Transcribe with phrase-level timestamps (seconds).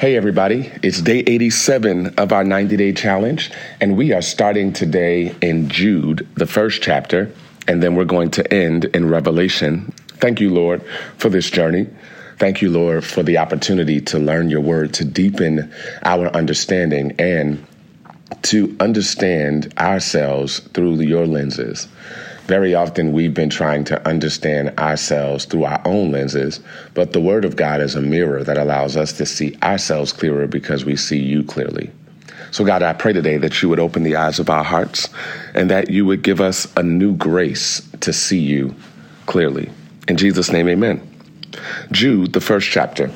[0.00, 0.72] Hey, everybody.
[0.82, 3.50] It's day 87 of our 90 day challenge,
[3.82, 7.30] and we are starting today in Jude, the first chapter,
[7.68, 9.92] and then we're going to end in Revelation.
[10.12, 10.82] Thank you, Lord,
[11.18, 11.86] for this journey.
[12.38, 15.70] Thank you, Lord, for the opportunity to learn your word, to deepen
[16.02, 17.66] our understanding, and
[18.44, 21.88] to understand ourselves through your lenses.
[22.50, 26.58] Very often we've been trying to understand ourselves through our own lenses,
[26.94, 30.48] but the Word of God is a mirror that allows us to see ourselves clearer
[30.48, 31.92] because we see you clearly.
[32.50, 35.10] So, God, I pray today that you would open the eyes of our hearts
[35.54, 38.74] and that you would give us a new grace to see you
[39.26, 39.70] clearly.
[40.08, 41.08] In Jesus' name, amen.
[41.92, 43.12] Jude, the first chapter.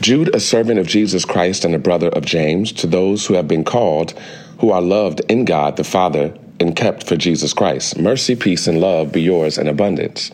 [0.00, 3.46] Jude, a servant of Jesus Christ and a brother of James, to those who have
[3.46, 4.12] been called,
[4.60, 7.98] who are loved in God the Father and kept for Jesus Christ.
[7.98, 10.30] Mercy, peace, and love be yours in abundance.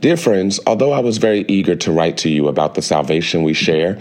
[0.00, 3.54] Dear friends, although I was very eager to write to you about the salvation we
[3.54, 4.00] share,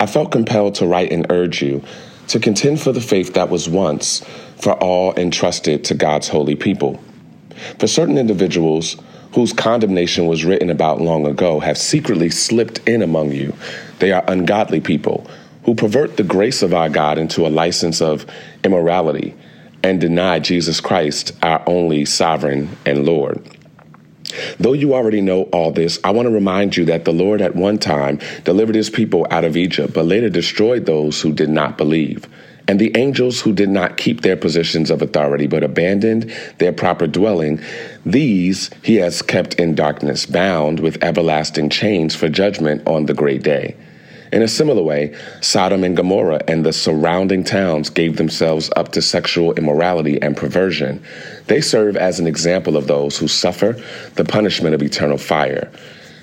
[0.00, 1.84] I felt compelled to write and urge you
[2.28, 4.24] to contend for the faith that was once
[4.56, 7.02] for all entrusted to God's holy people.
[7.78, 8.96] For certain individuals
[9.34, 13.54] whose condemnation was written about long ago have secretly slipped in among you.
[13.98, 15.28] They are ungodly people
[15.64, 18.24] who pervert the grace of our God into a license of
[18.64, 19.34] immorality
[19.82, 23.42] and deny Jesus Christ, our only sovereign and Lord.
[24.58, 27.56] Though you already know all this, I want to remind you that the Lord at
[27.56, 31.76] one time delivered his people out of Egypt, but later destroyed those who did not
[31.76, 32.28] believe.
[32.68, 37.08] And the angels who did not keep their positions of authority, but abandoned their proper
[37.08, 37.60] dwelling,
[38.06, 43.42] these he has kept in darkness, bound with everlasting chains for judgment on the great
[43.42, 43.74] day.
[44.32, 49.02] In a similar way, Sodom and Gomorrah and the surrounding towns gave themselves up to
[49.02, 51.02] sexual immorality and perversion.
[51.46, 53.76] They serve as an example of those who suffer
[54.14, 55.70] the punishment of eternal fire.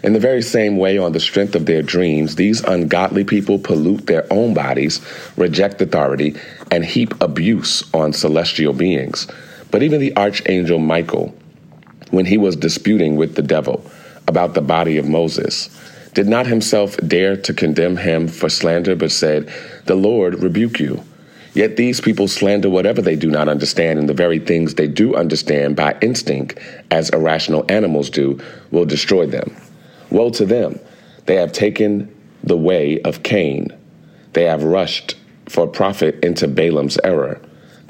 [0.03, 4.05] In the very same way, on the strength of their dreams, these ungodly people pollute
[4.05, 5.01] their own bodies,
[5.35, 6.35] reject authority,
[6.71, 9.27] and heap abuse on celestial beings.
[9.69, 11.35] But even the archangel Michael,
[12.11, 13.83] when he was disputing with the devil
[14.27, 15.69] about the body of Moses,
[16.17, 19.47] did not himself dare to condemn him for slander, but said,
[19.85, 21.03] The Lord rebuke you.
[21.53, 25.13] Yet these people slander whatever they do not understand, and the very things they do
[25.13, 26.57] understand by instinct,
[26.89, 28.39] as irrational animals do,
[28.71, 29.55] will destroy them.
[30.09, 30.79] Woe to them!
[31.27, 32.11] They have taken
[32.43, 33.67] the way of Cain.
[34.33, 35.17] They have rushed
[35.47, 37.39] for profit into Balaam's error.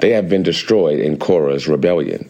[0.00, 2.28] They have been destroyed in Korah's rebellion.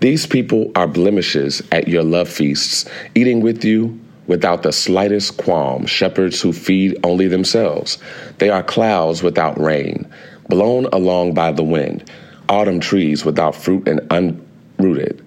[0.00, 2.84] These people are blemishes at your love feasts,
[3.14, 7.98] eating with you without the slightest qualm, shepherds who feed only themselves.
[8.38, 10.10] They are clouds without rain,
[10.48, 12.10] blown along by the wind,
[12.48, 15.24] autumn trees without fruit and unrooted,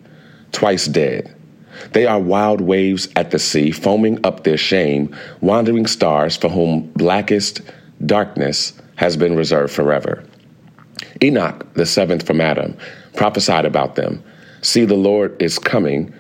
[0.52, 1.36] twice dead.
[1.92, 6.90] They are wild waves at the sea, foaming up their shame, wandering stars for whom
[6.92, 7.62] blackest
[8.06, 10.24] darkness has been reserved forever.
[11.22, 12.78] Enoch, the seventh from Adam,
[13.16, 14.24] prophesied about them.
[14.62, 16.14] See, the Lord is coming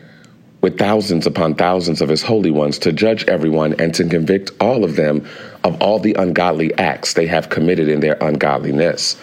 [0.66, 4.84] with thousands upon thousands of his holy ones to judge everyone and to convict all
[4.84, 5.24] of them
[5.64, 9.16] of all the ungodly acts they have committed in their ungodliness.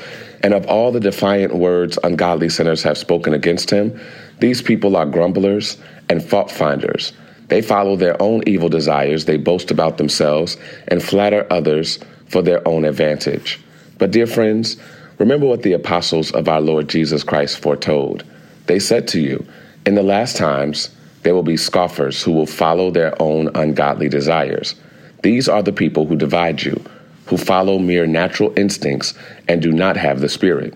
[0.44, 4.00] And of all the defiant words ungodly sinners have spoken against him,
[4.38, 7.12] these people are grumblers and fault finders.
[7.48, 12.62] They follow their own evil desires, they boast about themselves, and flatter others for their
[12.68, 13.58] own advantage.
[13.98, 14.76] But, dear friends,
[15.18, 18.22] remember what the apostles of our Lord Jesus Christ foretold.
[18.66, 19.44] They said to you,
[19.84, 20.90] In the last times,
[21.22, 24.74] there will be scoffers who will follow their own ungodly desires.
[25.22, 26.82] These are the people who divide you,
[27.26, 29.14] who follow mere natural instincts
[29.48, 30.74] and do not have the Spirit.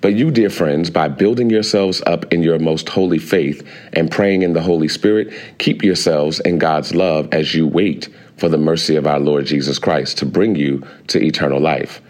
[0.00, 4.42] But you, dear friends, by building yourselves up in your most holy faith and praying
[4.42, 8.08] in the Holy Spirit, keep yourselves in God's love as you wait
[8.38, 12.00] for the mercy of our Lord Jesus Christ to bring you to eternal life.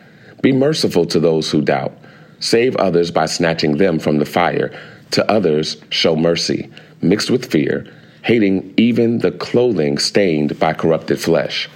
[0.41, 1.93] Be merciful to those who doubt.
[2.39, 4.71] Save others by snatching them from the fire.
[5.13, 6.71] To others, show mercy
[7.03, 7.87] mixed with fear,
[8.23, 11.69] hating even the clothing stained by corrupted flesh.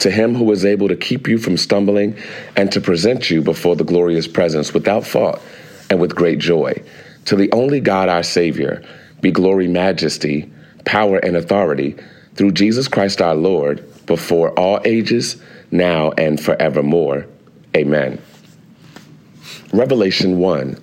[0.00, 2.16] To him who is able to keep you from stumbling
[2.56, 5.42] and to present you before the glorious presence without fault
[5.90, 6.82] and with great joy.
[7.26, 8.84] To the only God our Savior
[9.20, 10.50] be glory, majesty,
[10.84, 11.96] power, and authority
[12.34, 17.26] through Jesus Christ our Lord before all ages, now and forevermore.
[17.76, 18.22] Amen.
[19.72, 20.82] Revelation 1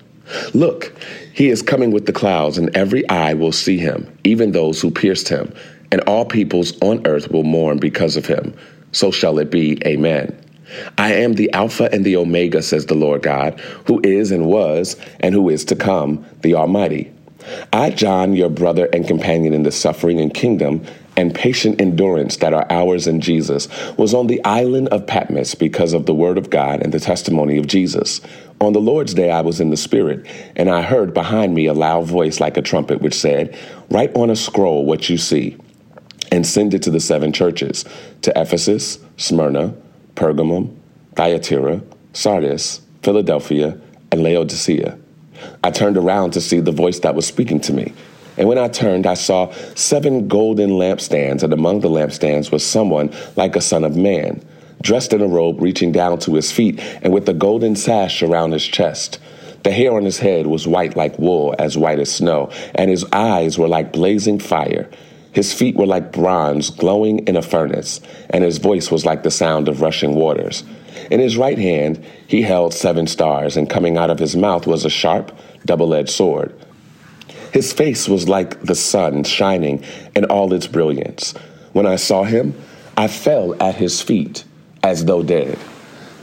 [0.53, 0.93] Look,
[1.33, 4.91] he is coming with the clouds, and every eye will see him, even those who
[4.91, 5.53] pierced him,
[5.91, 8.53] and all peoples on earth will mourn because of him.
[8.91, 9.81] So shall it be.
[9.85, 10.37] Amen.
[10.97, 14.95] I am the Alpha and the Omega, says the Lord God, who is and was
[15.19, 17.11] and who is to come, the Almighty.
[17.73, 20.85] I, John, your brother and companion in the suffering and kingdom
[21.17, 23.67] and patient endurance that are ours in Jesus,
[23.97, 27.57] was on the island of Patmos because of the word of God and the testimony
[27.57, 28.21] of Jesus.
[28.61, 30.25] On the Lord's day, I was in the Spirit,
[30.55, 33.57] and I heard behind me a loud voice like a trumpet, which said,
[33.89, 35.57] Write on a scroll what you see,
[36.31, 37.85] and send it to the seven churches
[38.21, 39.73] to Ephesus, Smyrna,
[40.15, 40.75] Pergamum,
[41.15, 41.81] Thyatira,
[42.13, 43.79] Sardis, Philadelphia,
[44.11, 44.97] and Laodicea.
[45.63, 47.93] I turned around to see the voice that was speaking to me.
[48.37, 53.13] And when I turned, I saw seven golden lampstands, and among the lampstands was someone
[53.35, 54.43] like a son of man,
[54.81, 58.51] dressed in a robe reaching down to his feet, and with a golden sash around
[58.51, 59.19] his chest.
[59.63, 63.05] The hair on his head was white like wool, as white as snow, and his
[63.11, 64.89] eyes were like blazing fire.
[65.33, 69.31] His feet were like bronze glowing in a furnace, and his voice was like the
[69.31, 70.63] sound of rushing waters.
[71.09, 74.83] In his right hand he held seven stars, and coming out of his mouth was
[74.83, 75.31] a sharp,
[75.65, 76.53] double edged sword.
[77.51, 79.83] His face was like the sun shining
[80.15, 81.33] in all its brilliance.
[81.73, 82.53] When I saw him,
[82.97, 84.43] I fell at his feet
[84.83, 85.59] as though dead.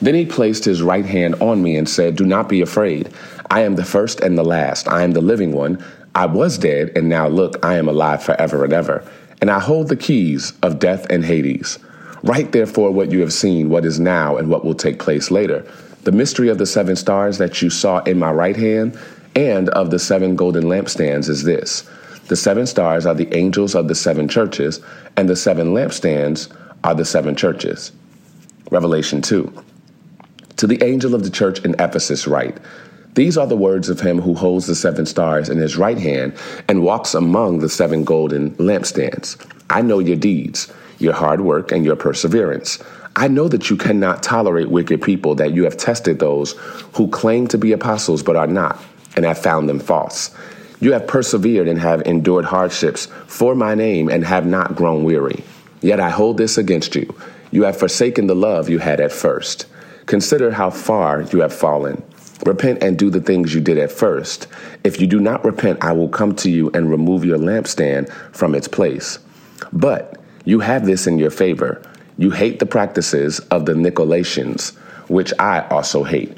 [0.00, 3.10] Then he placed his right hand on me and said, Do not be afraid.
[3.50, 4.88] I am the first and the last.
[4.88, 5.84] I am the living one.
[6.14, 9.04] I was dead, and now look, I am alive forever and ever.
[9.40, 11.78] And I hold the keys of death and Hades.
[12.22, 15.66] Write therefore what you have seen, what is now, and what will take place later.
[16.04, 18.98] The mystery of the seven stars that you saw in my right hand
[19.38, 21.88] and of the seven golden lampstands is this
[22.26, 24.80] the seven stars are the angels of the seven churches,
[25.16, 26.54] and the seven lampstands
[26.84, 27.92] are the seven churches.
[28.70, 29.50] Revelation 2.
[30.56, 32.58] To the angel of the church in Ephesus, write
[33.14, 36.34] These are the words of him who holds the seven stars in his right hand
[36.68, 39.42] and walks among the seven golden lampstands.
[39.70, 42.82] I know your deeds your hard work, and your perseverance.
[43.16, 46.52] I know that you cannot tolerate wicked people, that you have tested those
[46.94, 48.82] who claim to be apostles but are not,
[49.18, 50.30] and have found them false.
[50.78, 55.42] You have persevered and have endured hardships for my name and have not grown weary.
[55.80, 57.12] Yet I hold this against you.
[57.50, 59.66] You have forsaken the love you had at first.
[60.06, 62.00] Consider how far you have fallen.
[62.46, 64.46] Repent and do the things you did at first.
[64.84, 68.54] If you do not repent, I will come to you and remove your lampstand from
[68.54, 69.18] its place.
[69.72, 71.82] But you have this in your favor.
[72.18, 74.76] You hate the practices of the Nicolaitans,
[75.08, 76.37] which I also hate.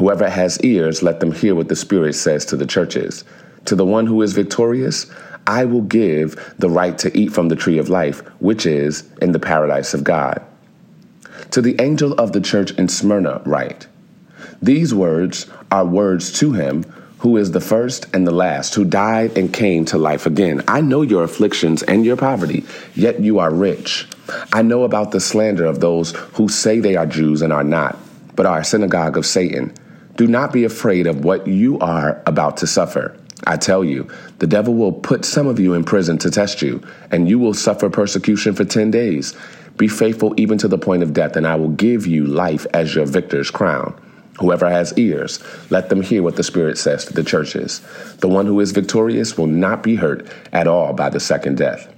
[0.00, 3.22] Whoever has ears, let them hear what the Spirit says to the churches.
[3.66, 5.04] To the one who is victorious,
[5.46, 9.32] I will give the right to eat from the tree of life, which is in
[9.32, 10.42] the paradise of God.
[11.50, 13.88] To the angel of the church in Smyrna, write
[14.62, 16.84] These words are words to him
[17.18, 20.62] who is the first and the last, who died and came to life again.
[20.66, 24.08] I know your afflictions and your poverty, yet you are rich.
[24.50, 27.98] I know about the slander of those who say they are Jews and are not,
[28.34, 29.74] but are a synagogue of Satan.
[30.16, 33.16] Do not be afraid of what you are about to suffer.
[33.46, 36.82] I tell you, the devil will put some of you in prison to test you,
[37.10, 39.34] and you will suffer persecution for 10 days.
[39.76, 42.94] Be faithful even to the point of death, and I will give you life as
[42.94, 43.98] your victor's crown.
[44.38, 45.38] Whoever has ears,
[45.70, 47.80] let them hear what the Spirit says to the churches.
[48.18, 51.92] The one who is victorious will not be hurt at all by the second death.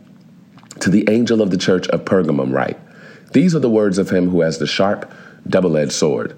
[0.81, 2.79] To the angel of the church of Pergamum, write
[3.33, 5.11] These are the words of him who has the sharp,
[5.49, 6.37] double edged sword.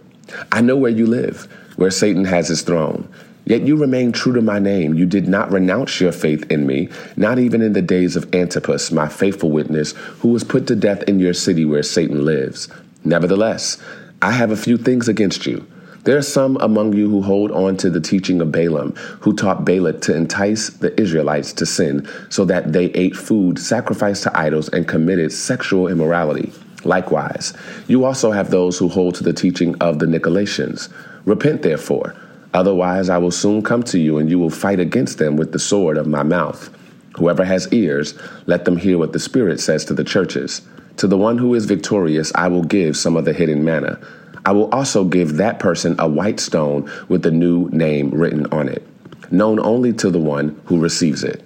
[0.52, 3.08] I know where you live, where Satan has his throne.
[3.46, 4.94] Yet you remain true to my name.
[4.94, 8.90] You did not renounce your faith in me, not even in the days of Antipas,
[8.90, 12.68] my faithful witness, who was put to death in your city where Satan lives.
[13.04, 13.82] Nevertheless,
[14.22, 15.66] I have a few things against you.
[16.04, 19.64] There are some among you who hold on to the teaching of Balaam, who taught
[19.64, 24.68] Balak to entice the Israelites to sin, so that they ate food sacrificed to idols
[24.68, 26.52] and committed sexual immorality.
[26.84, 27.52] Likewise,
[27.88, 30.92] you also have those who hold to the teaching of the Nicolaitans.
[31.24, 32.14] Repent, therefore,
[32.52, 35.58] otherwise I will soon come to you, and you will fight against them with the
[35.58, 36.70] sword of my mouth.
[37.16, 38.14] Whoever has ears,
[38.46, 40.62] let them hear what the Spirit says to the churches.
[40.98, 43.98] To the one who is victorious, I will give some of the hidden manna.
[44.44, 48.68] I will also give that person a white stone with the new name written on
[48.68, 48.86] it.
[49.30, 51.42] known only to the one who receives it.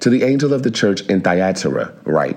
[0.00, 2.36] To the angel of the church in Thyatira, write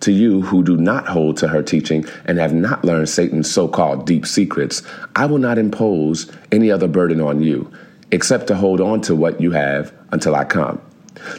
[0.00, 3.68] to you who do not hold to her teaching and have not learned Satan's so
[3.68, 4.82] called deep secrets,
[5.14, 7.70] I will not impose any other burden on you,
[8.10, 10.80] except to hold on to what you have until I come.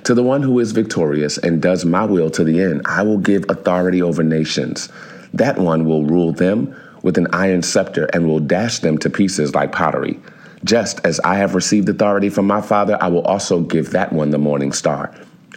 [0.04, 3.18] To the one who is victorious and does my will to the end, I will
[3.18, 4.90] give authority over nations.
[5.34, 9.56] That one will rule them with an iron scepter and will dash them to pieces
[9.56, 10.20] like pottery.
[10.64, 14.30] Just as I have received authority from my Father, I will also give that one
[14.30, 15.12] the morning star.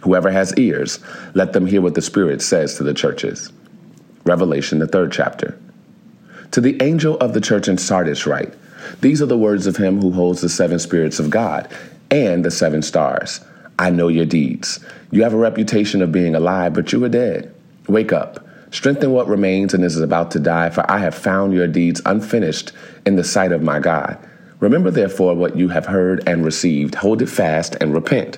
[0.05, 0.99] Whoever has ears,
[1.33, 3.51] let them hear what the Spirit says to the churches.
[4.23, 5.57] Revelation, the third chapter.
[6.51, 8.53] To the angel of the church in Sardis, write
[9.01, 11.67] These are the words of him who holds the seven spirits of God
[12.11, 13.43] and the seven stars.
[13.79, 14.79] I know your deeds.
[15.09, 17.51] You have a reputation of being alive, but you are dead.
[17.87, 21.67] Wake up, strengthen what remains and is about to die, for I have found your
[21.67, 22.73] deeds unfinished
[23.07, 24.19] in the sight of my God.
[24.59, 28.37] Remember, therefore, what you have heard and received, hold it fast and repent.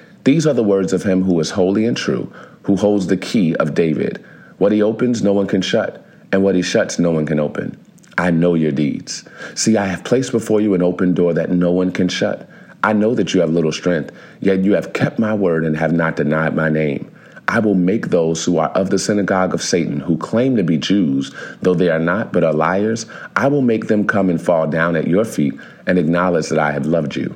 [0.23, 2.31] these are the words of him who is holy and true,
[2.63, 4.23] who holds the key of David.
[4.57, 7.77] What he opens, no one can shut, and what he shuts, no one can open.
[8.17, 9.23] I know your deeds.
[9.55, 12.47] See, I have placed before you an open door that no one can shut.
[12.83, 15.93] I know that you have little strength, yet you have kept my word and have
[15.93, 17.11] not denied my name.
[17.47, 20.77] I will make those who are of the synagogue of Satan, who claim to be
[20.77, 24.67] Jews, though they are not but are liars, I will make them come and fall
[24.67, 25.53] down at your feet
[25.85, 27.35] and acknowledge that I have loved you.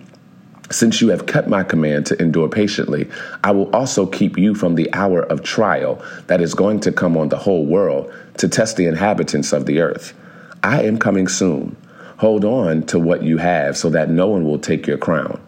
[0.71, 3.07] Since you have kept my command to endure patiently,
[3.43, 7.15] I will also keep you from the hour of trial that is going to come
[7.15, 10.13] on the whole world to test the inhabitants of the earth.
[10.63, 11.77] I am coming soon.
[12.17, 15.39] Hold on to what you have so that no one will take your crown.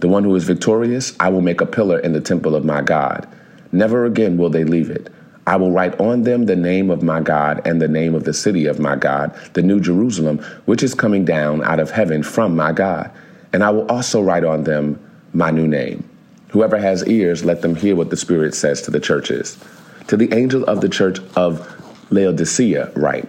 [0.00, 2.82] The one who is victorious, I will make a pillar in the temple of my
[2.82, 3.26] God.
[3.72, 5.10] Never again will they leave it.
[5.46, 8.34] I will write on them the name of my God and the name of the
[8.34, 12.54] city of my God, the New Jerusalem, which is coming down out of heaven from
[12.54, 13.10] my God
[13.52, 15.00] and I will also write on them
[15.32, 16.08] my new name.
[16.50, 19.58] Whoever has ears, let them hear what the Spirit says to the churches.
[20.08, 21.60] To the angel of the church of
[22.10, 23.28] Laodicea, write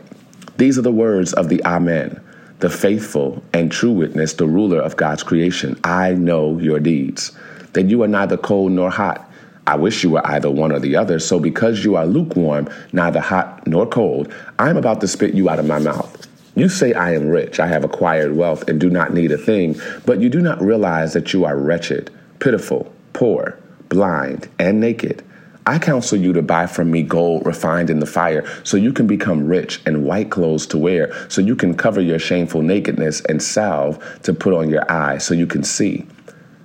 [0.58, 2.22] These are the words of the Amen,
[2.60, 5.80] the faithful and true witness, the ruler of God's creation.
[5.84, 7.32] I know your deeds,
[7.74, 9.30] that you are neither cold nor hot.
[9.66, 11.20] I wish you were either one or the other.
[11.20, 15.50] So, because you are lukewarm, neither hot nor cold, I am about to spit you
[15.50, 16.28] out of my mouth.
[16.58, 19.80] You say, I am rich, I have acquired wealth, and do not need a thing,
[20.08, 22.10] but you do not realize that you are wretched,
[22.40, 23.60] pitiful, poor,
[23.90, 25.24] blind, and naked.
[25.68, 29.06] I counsel you to buy from me gold refined in the fire, so you can
[29.06, 33.44] become rich, and white clothes to wear, so you can cover your shameful nakedness, and
[33.44, 36.08] salve to put on your eyes, so you can see.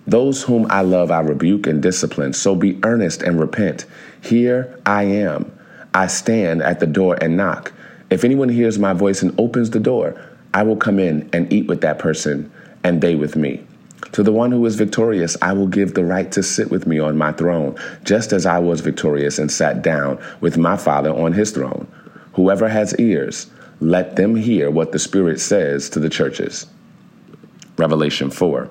[0.07, 3.85] Those whom I love, I rebuke and discipline, so be earnest and repent.
[4.23, 5.53] Here I am.
[5.93, 7.73] I stand at the door and knock.
[8.12, 10.21] If anyone hears my voice and opens the door,
[10.52, 12.52] I will come in and eat with that person,
[12.85, 13.64] and they with me.
[14.12, 16.99] To the one who is victorious, I will give the right to sit with me
[16.99, 21.33] on my throne, just as I was victorious and sat down with my Father on
[21.33, 21.90] his throne.
[22.35, 23.50] Whoever has ears,
[23.81, 26.66] let them hear what the Spirit says to the churches.
[27.78, 28.69] Revelation 4.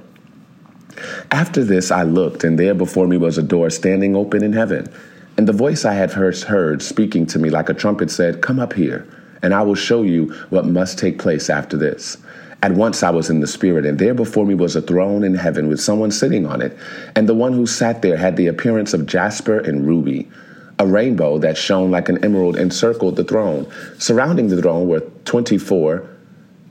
[1.32, 4.88] After this, I looked, and there before me was a door standing open in heaven.
[5.36, 8.60] And the voice I had first heard speaking to me like a trumpet said, Come
[8.60, 9.08] up here
[9.42, 12.18] and I will show you what must take place after this.
[12.64, 15.34] At once I was in the Spirit, and there before me was a throne in
[15.34, 16.78] heaven with someone sitting on it.
[17.16, 20.30] And the one who sat there had the appearance of jasper and ruby.
[20.78, 23.68] A rainbow that shone like an emerald encircled the throne.
[23.98, 26.08] Surrounding the throne were 24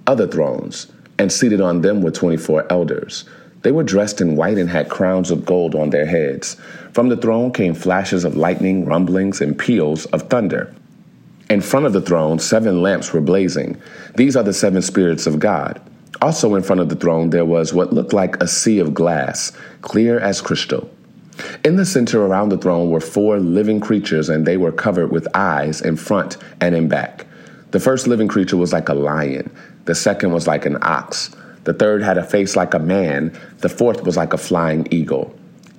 [0.06, 3.26] other thrones and seated on them were 24 elders.
[3.60, 6.56] They were dressed in white and had crowns of gold on their heads.
[6.94, 10.74] From the throne came flashes of lightning, rumblings, and peals of thunder.
[11.50, 13.76] In front of the throne, seven lamps were blazing.
[14.14, 15.83] These are the seven spirits of God.
[16.23, 19.50] Also, in front of the throne, there was what looked like a sea of glass,
[19.83, 20.88] clear as crystal.
[21.64, 25.26] In the center around the throne were four living creatures, and they were covered with
[25.35, 27.26] eyes in front and in back.
[27.73, 29.50] The first living creature was like a lion,
[29.87, 33.69] the second was like an ox, the third had a face like a man, the
[33.69, 35.35] fourth was like a flying eagle.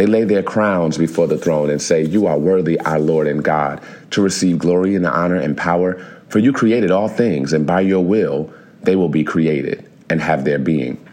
[0.00, 3.44] They lay their crowns before the throne and say, You are worthy, our Lord and
[3.44, 7.82] God, to receive glory and honor and power, for you created all things, and by
[7.82, 8.50] your will
[8.82, 11.06] they will be created and have their being.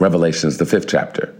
[0.00, 1.32] Revelations, the fifth chapter.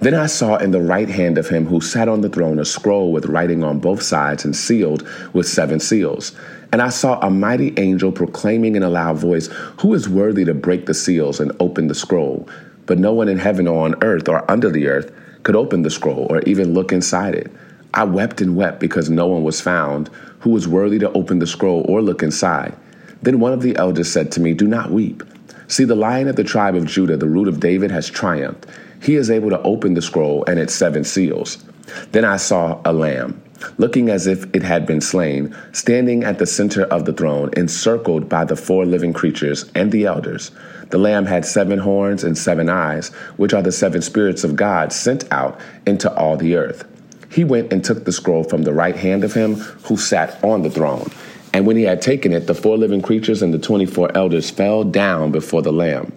[0.00, 2.64] Then I saw in the right hand of him who sat on the throne a
[2.66, 6.36] scroll with writing on both sides and sealed with seven seals.
[6.70, 9.46] And I saw a mighty angel proclaiming in a loud voice,
[9.80, 12.46] Who is worthy to break the seals and open the scroll?
[12.84, 15.10] But no one in heaven or on earth or under the earth
[15.46, 17.52] could open the scroll or even look inside it.
[17.94, 20.08] I wept and wept because no one was found
[20.40, 22.74] who was worthy to open the scroll or look inside.
[23.22, 25.22] Then one of the elders said to me, Do not weep.
[25.68, 28.66] See, the lion of the tribe of Judah, the root of David, has triumphed
[29.00, 31.64] he is able to open the scroll and its seven seals.
[32.10, 33.40] Then I saw a lamb,
[33.78, 38.28] looking as if it had been slain, standing at the center of the throne, encircled
[38.28, 40.50] by the four living creatures and the elders.
[40.90, 44.92] The lamb had seven horns and seven eyes, which are the seven spirits of God
[44.92, 46.84] sent out into all the earth.
[47.30, 50.62] He went and took the scroll from the right hand of him who sat on
[50.62, 51.10] the throne.
[51.52, 54.50] And when he had taken it, the four living creatures and the twenty four elders
[54.50, 56.12] fell down before the Lamb.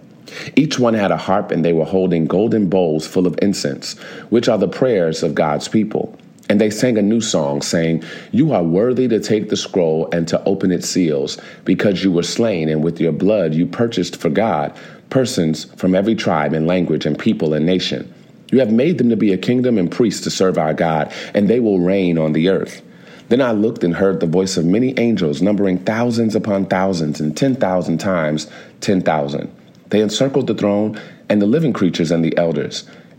[0.54, 4.48] Each one had a harp, and they were holding golden bowls full of incense, which
[4.48, 6.16] are the prayers of God's people.
[6.50, 10.26] And they sang a new song, saying, You are worthy to take the scroll and
[10.26, 14.30] to open its seals, because you were slain, and with your blood you purchased for
[14.30, 14.76] God
[15.10, 18.12] persons from every tribe and language and people and nation.
[18.50, 21.48] You have made them to be a kingdom and priests to serve our God, and
[21.48, 22.82] they will reign on the earth.
[23.28, 27.36] Then I looked and heard the voice of many angels, numbering thousands upon thousands and
[27.36, 28.48] ten thousand times
[28.80, 29.52] ten thousand
[29.90, 32.88] they encircled the throne and the living creatures and the elders.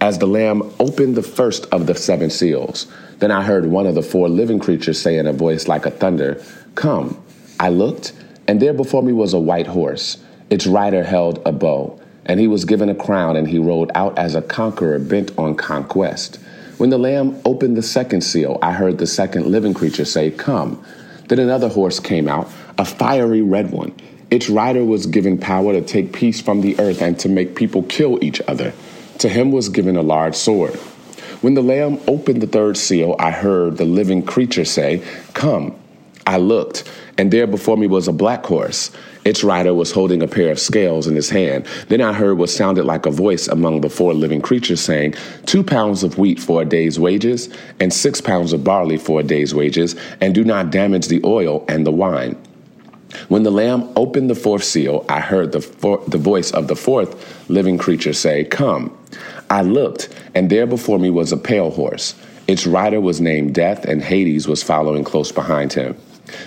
[0.00, 2.86] as the Lamb opened the first of the seven seals.
[3.18, 5.90] Then I heard one of the four living creatures say in a voice like a
[5.90, 6.42] thunder,
[6.74, 7.22] Come.
[7.58, 8.12] I looked,
[8.48, 10.16] and there before me was a white horse.
[10.48, 14.18] Its rider held a bow, and he was given a crown, and he rode out
[14.18, 16.36] as a conqueror bent on conquest.
[16.78, 20.82] When the Lamb opened the second seal, I heard the second living creature say, Come.
[21.28, 23.94] Then another horse came out, a fiery red one.
[24.30, 27.82] Its rider was given power to take peace from the earth and to make people
[27.82, 28.72] kill each other.
[29.20, 30.74] To him was given a large sword.
[31.42, 35.02] When the Lamb opened the third seal, I heard the living creature say,
[35.34, 35.76] Come.
[36.26, 38.90] I looked, and there before me was a black horse.
[39.24, 41.66] Its rider was holding a pair of scales in his hand.
[41.88, 45.62] Then I heard what sounded like a voice among the four living creatures saying, Two
[45.62, 49.54] pounds of wheat for a day's wages, and six pounds of barley for a day's
[49.54, 52.36] wages, and do not damage the oil and the wine.
[53.28, 56.76] When the Lamb opened the fourth seal, I heard the, for- the voice of the
[56.76, 58.96] fourth living creature say, Come.
[59.50, 62.14] I looked, and there before me was a pale horse.
[62.46, 65.96] Its rider was named Death, and Hades was following close behind him.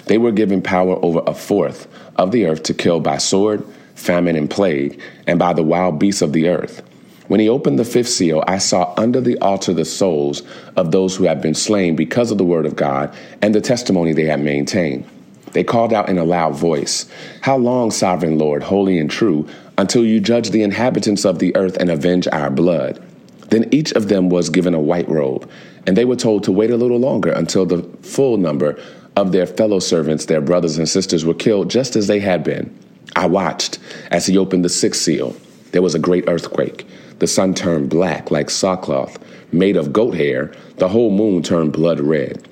[0.05, 4.37] They were given power over a fourth of the earth to kill by sword, famine,
[4.37, 6.81] and plague, and by the wild beasts of the earth.
[7.27, 10.43] When he opened the fifth seal, I saw under the altar the souls
[10.75, 14.13] of those who had been slain because of the word of God and the testimony
[14.13, 15.05] they had maintained.
[15.53, 17.09] They called out in a loud voice,
[17.41, 21.77] How long, sovereign Lord, holy and true, until you judge the inhabitants of the earth
[21.77, 23.01] and avenge our blood?
[23.49, 25.49] Then each of them was given a white robe,
[25.85, 28.81] and they were told to wait a little longer until the full number
[29.15, 32.75] of their fellow servants, their brothers and sisters, were killed just as they had been.
[33.15, 35.35] I watched as he opened the sixth seal.
[35.71, 36.87] There was a great earthquake.
[37.19, 39.19] The sun turned black like sackcloth
[39.53, 40.51] made of goat hair.
[40.77, 42.47] The whole moon turned blood red.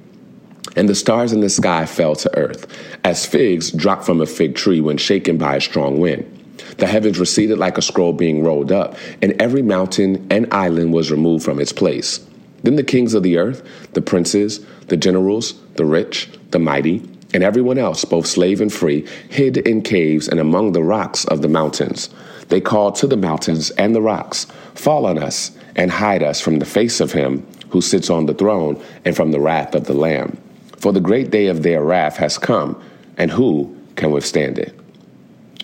[0.75, 2.67] And the stars in the sky fell to earth,
[3.03, 6.40] as figs drop from a fig tree when shaken by a strong wind.
[6.77, 11.11] The heavens receded like a scroll being rolled up, and every mountain and island was
[11.11, 12.25] removed from its place.
[12.63, 17.01] Then the kings of the earth, the princes, the generals, the rich, the mighty,
[17.33, 21.41] and everyone else, both slave and free, hid in caves and among the rocks of
[21.41, 22.09] the mountains.
[22.49, 26.59] They called to the mountains and the rocks, Fall on us and hide us from
[26.59, 29.93] the face of him who sits on the throne and from the wrath of the
[29.93, 30.37] Lamb.
[30.77, 32.81] For the great day of their wrath has come,
[33.17, 34.77] and who can withstand it?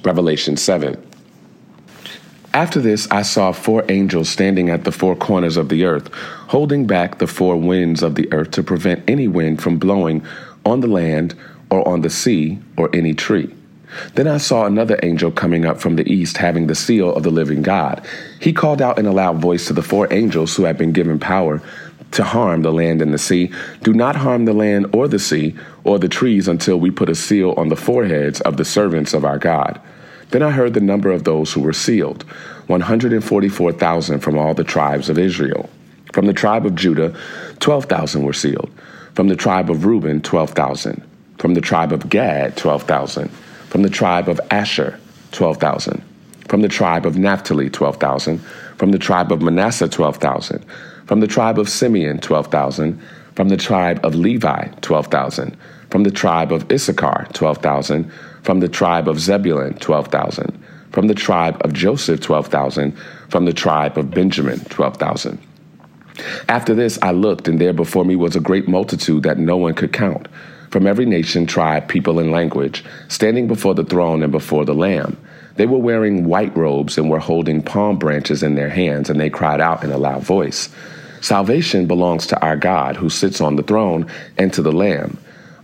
[0.03, 1.01] Revelation 7.
[2.53, 6.11] After this, I saw four angels standing at the four corners of the earth,
[6.47, 10.25] holding back the four winds of the earth to prevent any wind from blowing
[10.65, 11.35] on the land
[11.69, 13.53] or on the sea or any tree.
[14.15, 17.29] Then I saw another angel coming up from the east, having the seal of the
[17.29, 18.05] living God.
[18.39, 21.19] He called out in a loud voice to the four angels who had been given
[21.19, 21.61] power
[22.11, 23.51] to harm the land and the sea
[23.83, 25.55] Do not harm the land or the sea
[25.87, 29.23] or the trees until we put a seal on the foreheads of the servants of
[29.23, 29.79] our God.
[30.31, 32.23] Then I heard the number of those who were sealed
[32.67, 35.69] 144,000 from all the tribes of Israel.
[36.11, 37.17] From the tribe of Judah,
[37.59, 38.69] 12,000 were sealed.
[39.13, 41.01] From the tribe of Reuben, 12,000.
[41.37, 43.29] From the tribe of Gad, 12,000.
[43.69, 44.99] From the tribe of Asher,
[45.31, 46.03] 12,000.
[46.49, 48.39] From the tribe of Naphtali, 12,000.
[48.77, 50.65] From the tribe of Manasseh, 12,000.
[51.05, 53.01] From the tribe of Simeon, 12,000.
[53.35, 55.55] From the tribe of Levi, 12,000.
[55.89, 58.11] From the tribe of Issachar, 12,000.
[58.43, 60.63] From the tribe of Zebulun, 12,000.
[60.91, 62.97] From the tribe of Joseph, 12,000.
[63.29, 65.39] From the tribe of Benjamin, 12,000.
[66.49, 69.73] After this I looked, and there before me was a great multitude that no one
[69.73, 70.27] could count
[70.69, 75.17] from every nation, tribe, people, and language, standing before the throne and before the Lamb.
[75.55, 79.29] They were wearing white robes and were holding palm branches in their hands, and they
[79.29, 80.69] cried out in a loud voice
[81.19, 84.05] Salvation belongs to our God who sits on the throne
[84.37, 85.17] and to the Lamb.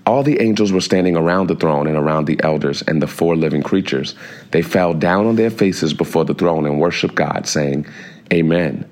[0.06, 3.36] All the angels were standing around the throne and around the elders and the four
[3.36, 4.16] living creatures.
[4.52, 7.86] They fell down on their faces before the throne and worshiped God, saying,
[8.32, 8.90] Amen.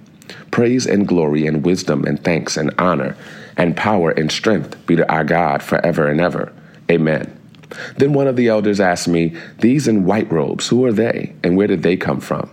[0.52, 3.18] Praise and glory and wisdom and thanks and honor
[3.58, 6.54] and power and strength be to our God forever and ever.
[6.90, 7.38] Amen.
[7.98, 11.56] Then one of the elders asked me, These in white robes, who are they, and
[11.56, 12.50] where did they come from?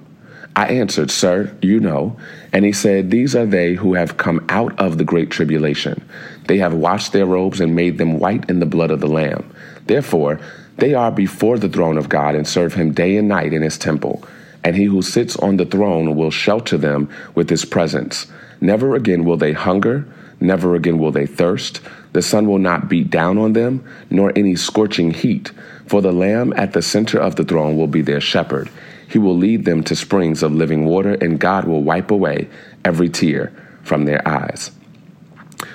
[0.55, 2.17] I answered, Sir, you know.
[2.53, 6.09] And he said, These are they who have come out of the great tribulation.
[6.49, 9.49] They have washed their robes and made them white in the blood of the Lamb.
[9.87, 10.41] Therefore,
[10.79, 13.79] they are before the throne of God and serve him day and night in his
[13.79, 14.25] temple.
[14.65, 18.27] And he who sits on the throne will shelter them with his presence.
[18.61, 20.05] Never again will they hunger
[20.41, 21.81] Never again will they thirst.
[22.13, 25.51] The sun will not beat down on them, nor any scorching heat.
[25.87, 28.71] For the Lamb at the center of the throne will be their shepherd.
[29.09, 32.49] He will lead them to springs of living water, and God will wipe away
[32.85, 34.71] every tear from their eyes.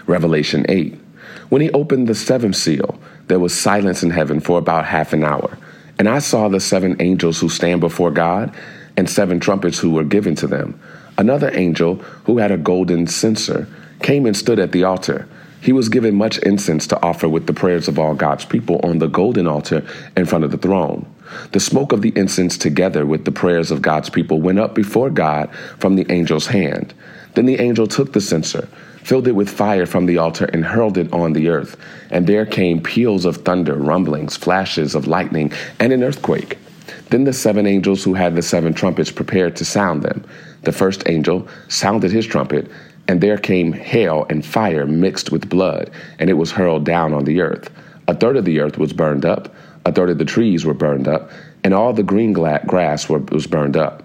[0.08, 1.00] Revelation 8.
[1.50, 5.24] When he opened the seventh seal, there was silence in heaven for about half an
[5.24, 5.58] hour.
[6.00, 8.54] And I saw the seven angels who stand before God,
[8.98, 10.80] and seven trumpets who were given to them.
[11.18, 13.68] Another angel who had a golden censer
[14.02, 15.28] came and stood at the altar.
[15.62, 19.00] He was given much incense to offer with the prayers of all God's people on
[19.00, 19.86] the golden altar
[20.18, 21.06] in front of the throne.
[21.52, 25.10] The smoke of the incense, together with the prayers of God's people, went up before
[25.10, 26.94] God from the angel's hand.
[27.36, 28.68] Then the angel took the censer,
[29.04, 31.78] filled it with fire from the altar, and hurled it on the earth.
[32.10, 36.58] And there came peals of thunder, rumblings, flashes of lightning, and an earthquake.
[37.10, 40.26] Then the seven angels who had the seven trumpets prepared to sound them.
[40.64, 42.70] The first angel sounded his trumpet
[43.08, 47.26] and there came hail and fire mixed with blood, and it was hurled down on
[47.26, 47.70] the earth.
[48.08, 49.54] A third of the earth was burned up,
[49.86, 51.30] a third of the trees were burned up,
[51.64, 54.04] and all the green grass was burned up.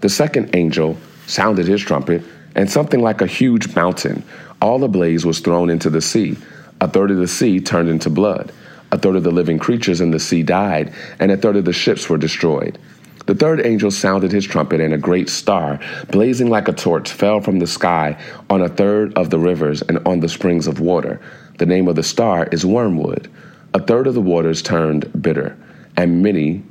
[0.00, 2.22] The second angel sounded his trumpet,
[2.54, 4.24] and something like a huge mountain,
[4.60, 6.36] all ablaze, was thrown into the sea.
[6.80, 8.52] A third of the sea turned into blood.
[8.92, 11.72] A third of the living creatures in the sea died, and a third of the
[11.72, 12.78] ships were destroyed.
[13.26, 15.78] The third angel sounded his trumpet, and a great star,
[16.10, 19.98] blazing like a torch, fell from the sky on a third of the rivers and
[20.06, 21.20] on the springs of water.
[21.58, 23.30] The name of the star is Wormwood.
[23.72, 25.56] A third of the waters turned bitter,
[25.96, 26.64] and many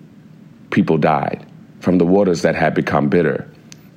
[0.72, 1.46] people died
[1.80, 3.48] from the waters that had become bitter.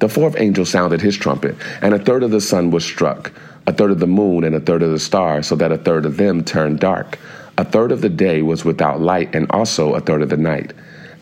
[0.03, 3.31] The fourth angel sounded his trumpet, and a third of the sun was struck,
[3.69, 6.07] a third of the moon, and a third of the stars, so that a third
[6.07, 7.21] of them turned dark.
[7.57, 10.73] A third of the day was without light, and also a third of the night.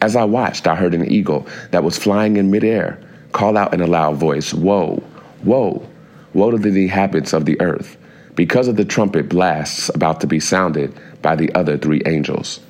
[0.00, 2.98] As I watched, I heard an eagle that was flying in midair
[3.32, 5.02] call out in a loud voice, Woe,
[5.44, 5.86] woe,
[6.32, 7.98] woe to the inhabitants of the earth,
[8.34, 12.60] because of the trumpet blasts about to be sounded by the other three angels.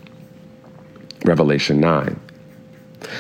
[1.25, 2.19] Revelation 9.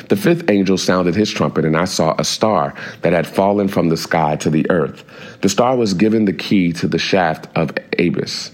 [0.08, 3.88] The fifth angel sounded his trumpet, and I saw a star that had fallen from
[3.88, 5.04] the sky to the earth.
[5.40, 8.52] The star was given the key to the shaft of Abyss.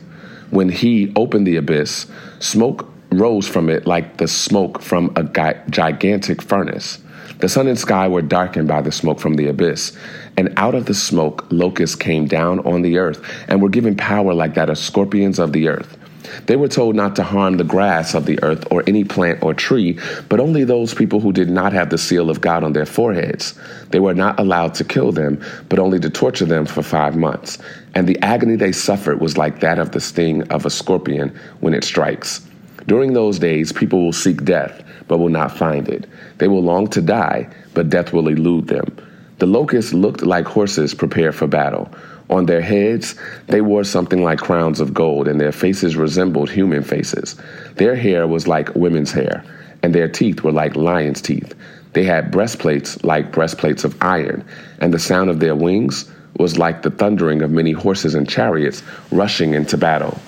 [0.50, 2.06] When he opened the abyss,
[2.38, 5.24] smoke rose from it like the smoke from a
[5.70, 6.98] gigantic furnace.
[7.38, 9.96] The sun and sky were darkened by the smoke from the abyss,
[10.36, 14.32] and out of the smoke locusts came down on the earth and were given power
[14.32, 15.98] like that of scorpions of the earth.
[16.46, 19.54] They were told not to harm the grass of the earth or any plant or
[19.54, 22.86] tree, but only those people who did not have the seal of God on their
[22.86, 23.58] foreheads.
[23.90, 27.58] They were not allowed to kill them, but only to torture them for five months.
[27.94, 31.74] And the agony they suffered was like that of the sting of a scorpion when
[31.74, 32.46] it strikes.
[32.86, 36.06] During those days, people will seek death, but will not find it.
[36.38, 38.96] They will long to die, but death will elude them.
[39.38, 41.90] The locusts looked like horses prepared for battle.
[42.28, 43.14] On their heads,
[43.46, 47.36] they wore something like crowns of gold, and their faces resembled human faces.
[47.76, 49.44] Their hair was like women's hair,
[49.82, 51.54] and their teeth were like lions' teeth.
[51.92, 54.44] They had breastplates like breastplates of iron,
[54.80, 58.82] and the sound of their wings was like the thundering of many horses and chariots
[59.10, 60.18] rushing into battle.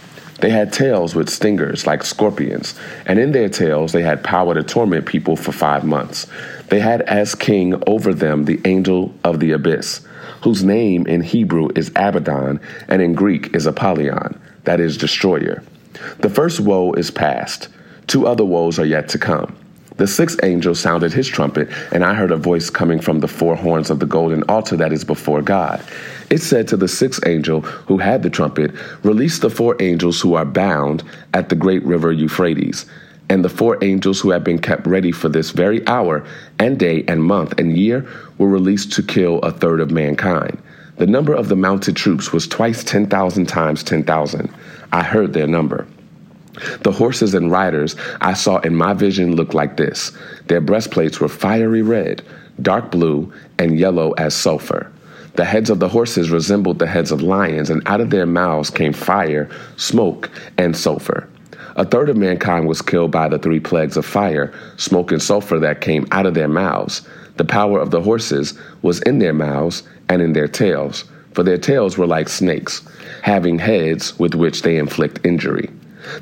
[0.40, 4.62] They had tails with stingers like scorpions, and in their tails they had power to
[4.62, 6.28] torment people for five months.
[6.68, 10.06] They had as king over them the angel of the abyss
[10.42, 15.62] whose name in Hebrew is Abaddon and in Greek is Apollyon, that is, destroyer.
[16.20, 17.68] The first woe is past,
[18.06, 19.56] two other woes are yet to come.
[19.98, 23.56] The sixth angel sounded his trumpet, and I heard a voice coming from the four
[23.56, 25.82] horns of the golden altar that is before God.
[26.30, 28.70] It said to the sixth angel who had the trumpet,
[29.02, 31.02] Release the four angels who are bound
[31.34, 32.86] at the great river Euphrates
[33.28, 36.24] and the four angels who have been kept ready for this very hour
[36.58, 38.06] and day and month and year
[38.38, 40.60] were released to kill a third of mankind.
[40.96, 44.52] The number of the mounted troops was twice 10,000 times 10,000.
[44.92, 45.86] I heard their number.
[46.80, 50.10] The horses and riders I saw in my vision looked like this.
[50.46, 52.22] Their breastplates were fiery red,
[52.60, 54.90] dark blue, and yellow as sulfur.
[55.34, 58.70] The heads of the horses resembled the heads of lions, and out of their mouths
[58.70, 61.28] came fire, smoke, and sulfur.
[61.78, 65.60] A third of mankind was killed by the three plagues of fire, smoke, and sulfur
[65.60, 67.02] that came out of their mouths.
[67.36, 71.56] The power of the horses was in their mouths and in their tails, for their
[71.56, 72.82] tails were like snakes,
[73.22, 75.70] having heads with which they inflict injury.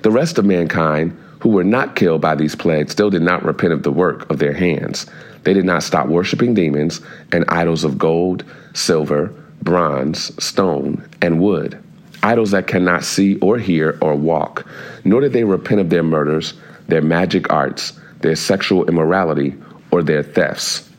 [0.02, 3.72] The rest of mankind, who were not killed by these plagues, still did not repent
[3.72, 5.06] of the work of their hands.
[5.44, 7.00] They did not stop worshiping demons
[7.32, 11.82] and idols of gold, silver, bronze, stone, and wood
[12.26, 14.66] idols that cannot see or hear or walk,
[15.04, 16.54] nor did they repent of their murders,
[16.88, 19.54] their magic arts, their sexual immorality,
[19.92, 20.90] or their thefts.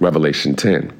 [0.00, 0.90] Revelation 10.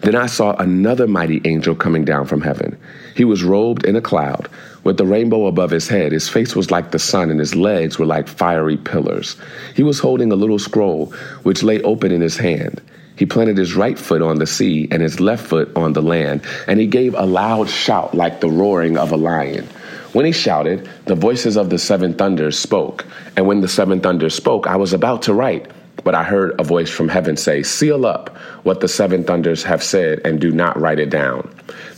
[0.00, 2.78] Then I saw another mighty angel coming down from heaven.
[3.14, 4.48] He was robed in a cloud,
[4.82, 6.12] with the rainbow above his head.
[6.12, 9.36] His face was like the sun, and his legs were like fiery pillars.
[9.74, 11.06] He was holding a little scroll,
[11.42, 12.80] which lay open in his hand.
[13.16, 16.42] He planted his right foot on the sea and his left foot on the land,
[16.66, 19.68] and he gave a loud shout like the roaring of a lion.
[20.12, 23.04] When he shouted, the voices of the seven thunders spoke.
[23.36, 25.70] And when the seven thunders spoke, I was about to write,
[26.04, 29.82] but I heard a voice from heaven say, Seal up what the seven thunders have
[29.82, 31.52] said and do not write it down.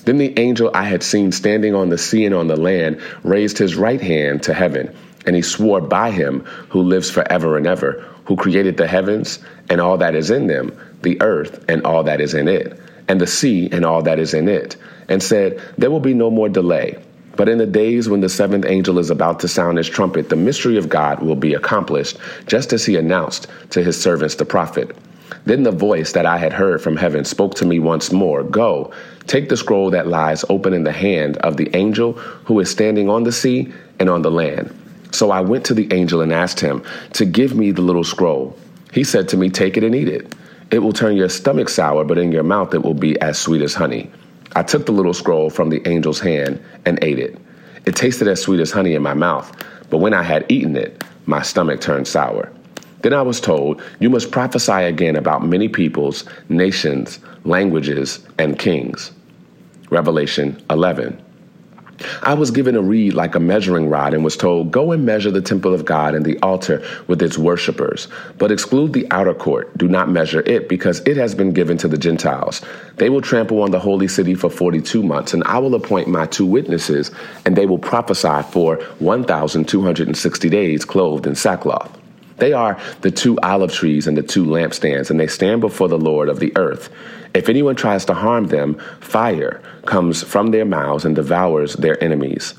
[0.05, 3.59] Then the angel I had seen standing on the sea and on the land raised
[3.59, 4.95] his right hand to heaven,
[5.27, 9.81] and he swore by him who lives forever and ever, who created the heavens and
[9.81, 13.27] all that is in them the earth and all that is in it, and the
[13.27, 14.77] sea and all that is in it,
[15.09, 16.99] and said, There will be no more delay.
[17.37, 20.37] But in the days when the seventh angel is about to sound his trumpet, the
[20.37, 24.97] mystery of God will be accomplished, just as he announced to his servants the prophet.
[25.45, 28.93] Then the voice that I had heard from heaven spoke to me once more Go,
[29.27, 33.09] take the scroll that lies open in the hand of the angel who is standing
[33.09, 34.75] on the sea and on the land.
[35.17, 38.55] So I went to the angel and asked him to give me the little scroll.
[38.93, 40.35] He said to me, Take it and eat it.
[40.71, 43.63] It will turn your stomach sour, but in your mouth it will be as sweet
[43.63, 44.11] as honey.
[44.55, 47.39] I took the little scroll from the angel's hand and ate it.
[47.87, 49.51] It tasted as sweet as honey in my mouth,
[49.89, 52.53] but when I had eaten it, my stomach turned sour.
[53.01, 59.13] Then I was told, You must prophesy again about many peoples, nations, languages, and kings.
[59.89, 61.23] Revelation 11.
[62.23, 65.31] I was given a reed like a measuring rod and was told, Go and measure
[65.31, 69.77] the temple of God and the altar with its worshippers, but exclude the outer court.
[69.77, 72.63] Do not measure it, because it has been given to the Gentiles.
[72.97, 76.27] They will trample on the holy city for 42 months, and I will appoint my
[76.27, 77.11] two witnesses,
[77.45, 82.06] and they will prophesy for 1,260 days, clothed in sackcloth.
[82.39, 85.99] They are the two olive trees and the two lampstands, and they stand before the
[85.99, 86.91] Lord of the earth.
[87.35, 92.55] If anyone tries to harm them, fire comes from their mouths and devours their enemies.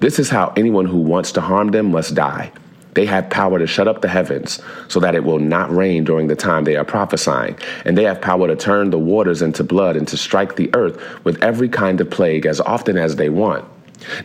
[0.00, 2.52] This is how anyone who wants to harm them must die.
[2.94, 6.26] They have power to shut up the heavens so that it will not rain during
[6.26, 7.56] the time they are prophesying.
[7.84, 11.00] And they have power to turn the waters into blood and to strike the earth
[11.24, 13.64] with every kind of plague as often as they want.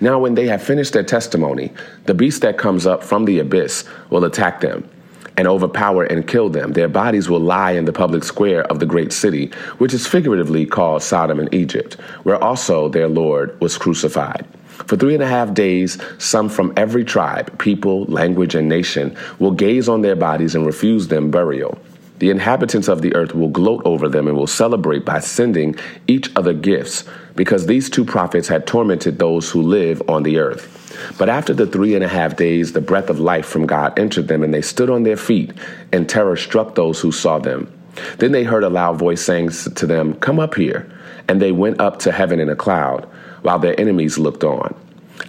[0.02, 1.72] Now, when they have finished their testimony,
[2.06, 4.90] the beast that comes up from the abyss will attack them
[5.38, 6.74] and overpower and kill them.
[6.74, 10.66] Their bodies will lie in the public square of the great city, which is figuratively
[10.66, 14.46] called Sodom and Egypt, where also their Lord was crucified.
[14.68, 19.52] For three and a half days, some from every tribe, people, language, and nation will
[19.52, 21.78] gaze on their bodies and refuse them burial.
[22.20, 25.76] The inhabitants of the earth will gloat over them and will celebrate by sending
[26.08, 27.04] each other gifts,
[27.36, 30.75] because these two prophets had tormented those who live on the earth.
[31.18, 34.28] But after the three and a half days, the breath of life from God entered
[34.28, 35.54] them, and they stood on their feet,
[35.92, 37.72] and terror struck those who saw them.
[38.18, 40.92] Then they heard a loud voice saying to them, Come up here.
[41.28, 43.08] And they went up to heaven in a cloud,
[43.42, 44.76] while their enemies looked on.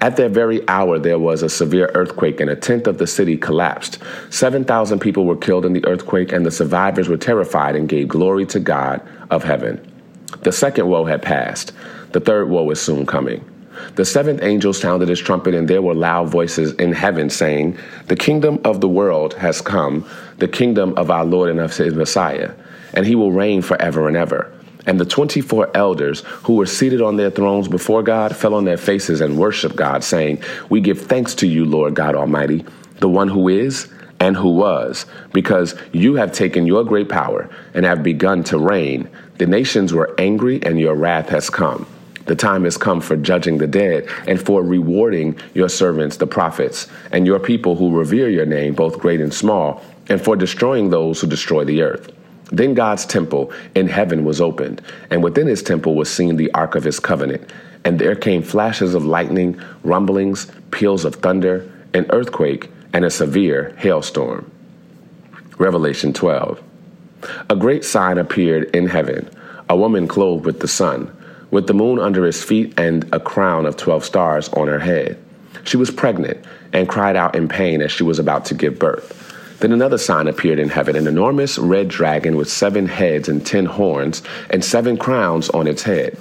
[0.00, 3.36] At that very hour, there was a severe earthquake, and a tenth of the city
[3.36, 3.98] collapsed.
[4.30, 8.44] 7,000 people were killed in the earthquake, and the survivors were terrified and gave glory
[8.46, 9.00] to God
[9.30, 9.80] of heaven.
[10.42, 11.72] The second woe had passed.
[12.12, 13.44] The third woe is soon coming.
[13.94, 18.16] The seventh angel sounded his trumpet, and there were loud voices in heaven saying, The
[18.16, 20.06] kingdom of the world has come,
[20.38, 22.52] the kingdom of our Lord and of his Messiah,
[22.94, 24.52] and he will reign forever and ever.
[24.86, 28.76] And the 24 elders who were seated on their thrones before God fell on their
[28.76, 32.64] faces and worshiped God, saying, We give thanks to you, Lord God Almighty,
[33.00, 33.88] the one who is
[34.20, 39.08] and who was, because you have taken your great power and have begun to reign.
[39.38, 41.86] The nations were angry, and your wrath has come.
[42.26, 46.88] The time has come for judging the dead and for rewarding your servants, the prophets,
[47.12, 51.20] and your people who revere your name, both great and small, and for destroying those
[51.20, 52.10] who destroy the earth.
[52.50, 56.74] Then God's temple in heaven was opened, and within his temple was seen the ark
[56.74, 57.50] of his covenant.
[57.84, 63.74] And there came flashes of lightning, rumblings, peals of thunder, an earthquake, and a severe
[63.78, 64.50] hailstorm.
[65.58, 66.62] Revelation 12.
[67.50, 69.30] A great sign appeared in heaven
[69.68, 71.10] a woman clothed with the sun,
[71.50, 75.22] with the moon under his feet, and a crown of 12 stars on her head.
[75.64, 79.22] She was pregnant and cried out in pain as she was about to give birth.
[79.60, 83.64] Then another sign appeared in heaven an enormous red dragon with seven heads and ten
[83.64, 86.18] horns, and seven crowns on its head.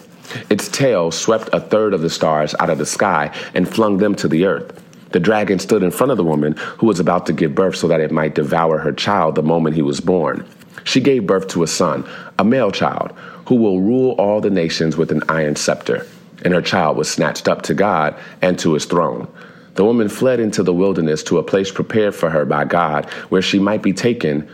[0.50, 4.16] Its tail swept a third of the stars out of the sky and flung them
[4.16, 4.82] to the earth.
[5.12, 7.88] The dragon stood in front of the woman who was about to give birth so
[7.88, 10.46] that it might devour her child the moment he was born.
[10.84, 12.06] She gave birth to a son,
[12.38, 13.14] a male child,
[13.46, 16.08] who will rule all the nations with an iron scepter.
[16.44, 19.28] And her child was snatched up to God and to his throne.
[19.76, 23.42] The woman fled into the wilderness to a place prepared for her by God, where
[23.42, 24.50] she might be taken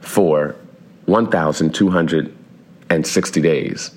[0.00, 0.54] for
[1.06, 3.90] 1,260 days.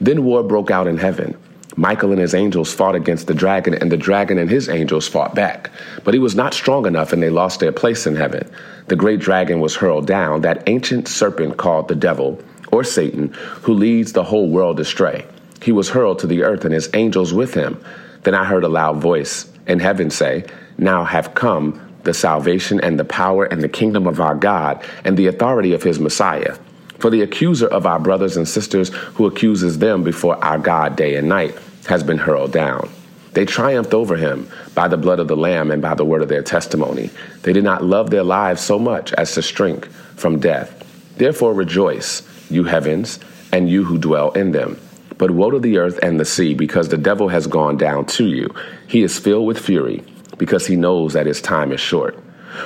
[0.00, 1.36] Then war broke out in heaven.
[1.76, 5.34] Michael and his angels fought against the dragon, and the dragon and his angels fought
[5.34, 5.72] back.
[6.04, 8.48] But he was not strong enough, and they lost their place in heaven.
[8.86, 12.40] The great dragon was hurled down, that ancient serpent called the devil,
[12.74, 13.28] or Satan,
[13.62, 15.24] who leads the whole world astray.
[15.62, 17.82] He was hurled to the earth, and his angels with him.
[18.24, 20.44] Then I heard a loud voice in heaven say,
[20.76, 25.16] Now have come the salvation and the power and the kingdom of our God and
[25.16, 26.56] the authority of his Messiah.
[26.98, 31.14] For the accuser of our brothers and sisters who accuses them before our God day
[31.16, 31.56] and night
[31.86, 32.90] has been hurled down.
[33.32, 36.28] They triumphed over him by the blood of the Lamb and by the word of
[36.28, 37.10] their testimony.
[37.42, 40.80] They did not love their lives so much as to shrink from death.
[41.16, 43.20] Therefore rejoice, you heavens,
[43.52, 44.78] and you who dwell in them.
[45.16, 48.26] But woe to the earth and the sea, because the devil has gone down to
[48.26, 48.48] you.
[48.86, 50.02] He is filled with fury,
[50.38, 52.18] because he knows that his time is short.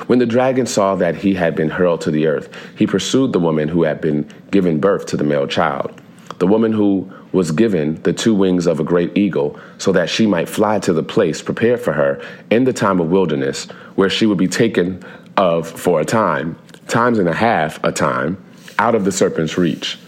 [0.07, 3.39] When the dragon saw that he had been hurled to the earth, he pursued the
[3.39, 5.99] woman who had been given birth to the male child.
[6.37, 10.25] The woman who was given the two wings of a great eagle, so that she
[10.25, 13.65] might fly to the place prepared for her in the time of wilderness,
[13.95, 15.03] where she would be taken
[15.37, 18.37] of for a time, times and a half a time,
[18.79, 19.99] out of the serpent's reach.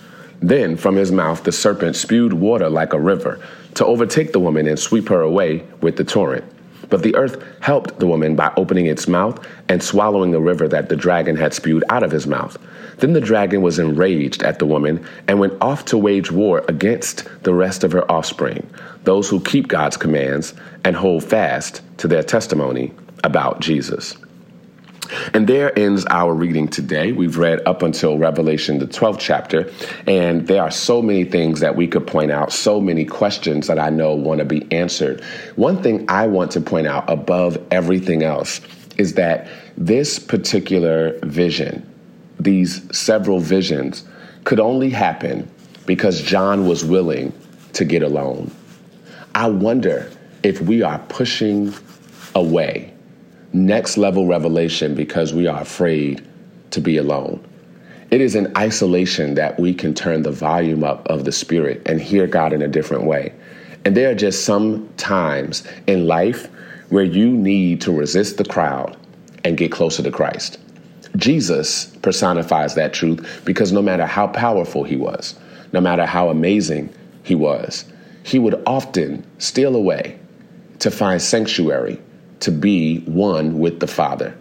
[0.42, 3.40] Then from his mouth the serpent spewed water like a river
[3.76, 6.46] to overtake the woman and sweep her away with the torrent.
[6.90, 10.90] But the earth helped the woman by opening its mouth and swallowing the river that
[10.90, 12.58] the dragon had spewed out of his mouth.
[12.98, 17.30] Then the dragon was enraged at the woman and went off to wage war against
[17.44, 18.70] the rest of her offspring,
[19.04, 20.54] those who keep God's commands
[20.84, 22.94] and hold fast to their testimony
[23.24, 24.18] about Jesus.
[25.34, 27.12] And there ends our reading today.
[27.12, 29.72] We've read up until Revelation, the 12th chapter,
[30.08, 33.80] and there are so many things that we could point out, so many questions that
[33.80, 35.24] I know want to be answered.
[35.56, 38.62] One thing I want to point out above everything else
[38.98, 39.48] is that
[39.78, 41.88] this particular vision,
[42.40, 44.04] these several visions,
[44.44, 45.50] could only happen
[45.86, 47.34] because John was willing
[47.74, 48.52] to get alone.
[49.34, 50.12] I wonder
[50.44, 51.74] if we are pushing
[52.36, 52.94] away
[53.54, 56.26] next level revelation because we are afraid
[56.72, 57.46] to be alone.
[58.10, 62.02] It is in isolation that we can turn the volume up of the Spirit and
[62.02, 63.34] hear God in a different way.
[63.86, 66.50] And there are just some times in life
[66.90, 68.98] where you need to resist the crowd
[69.44, 70.60] and get closer to Christ.
[71.16, 75.36] Jesus personifies that truth because no matter how powerful he was,
[75.72, 76.94] no matter how amazing
[77.24, 77.86] he was,
[78.24, 80.20] he would often steal away
[80.80, 82.00] to find sanctuary
[82.42, 84.38] to be one with the Father.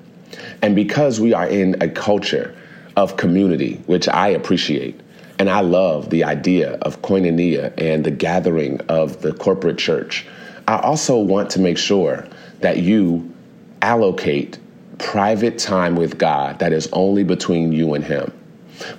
[0.63, 2.55] And because we are in a culture
[2.97, 5.01] of community, which I appreciate.
[5.39, 10.27] And I love the idea of koinonia and the gathering of the corporate church.
[10.69, 12.27] I also want to make sure
[12.61, 13.33] that you
[13.81, 14.59] allocate
[14.99, 18.33] private time with God that is only between you and Him.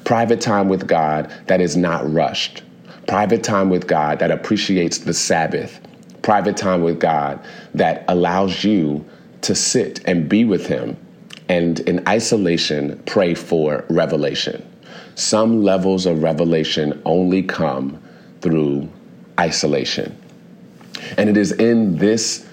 [0.03, 2.63] Private time with God that is not rushed.
[3.07, 5.79] Private time with God that appreciates the Sabbath.
[6.21, 7.39] Private time with God
[7.73, 9.05] that allows you
[9.41, 10.97] to sit and be with Him
[11.51, 14.65] and in isolation, pray for revelation.
[15.15, 18.01] Some levels of revelation only come
[18.39, 18.89] through
[19.37, 20.17] isolation.
[21.17, 22.47] And it is in this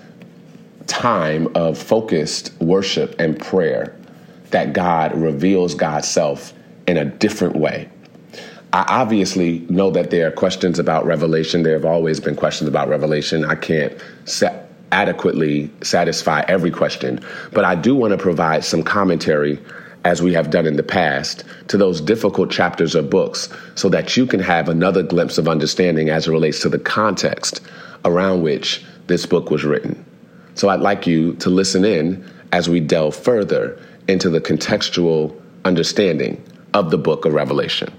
[0.88, 3.94] time of focused worship and prayer
[4.50, 6.52] that God reveals God's self
[6.88, 7.88] in a different way.
[8.72, 11.62] I obviously know that there are questions about revelation.
[11.62, 13.44] There have always been questions about revelation.
[13.44, 13.92] I can't
[14.24, 17.20] set adequately satisfy every question,
[17.52, 19.58] but I do want to provide some commentary
[20.04, 24.16] as we have done in the past, to those difficult chapters or books so that
[24.16, 27.60] you can have another glimpse of understanding as it relates to the context
[28.04, 30.02] around which this book was written.
[30.54, 36.42] So I'd like you to listen in as we delve further into the contextual understanding
[36.74, 37.92] of the book of Revelation.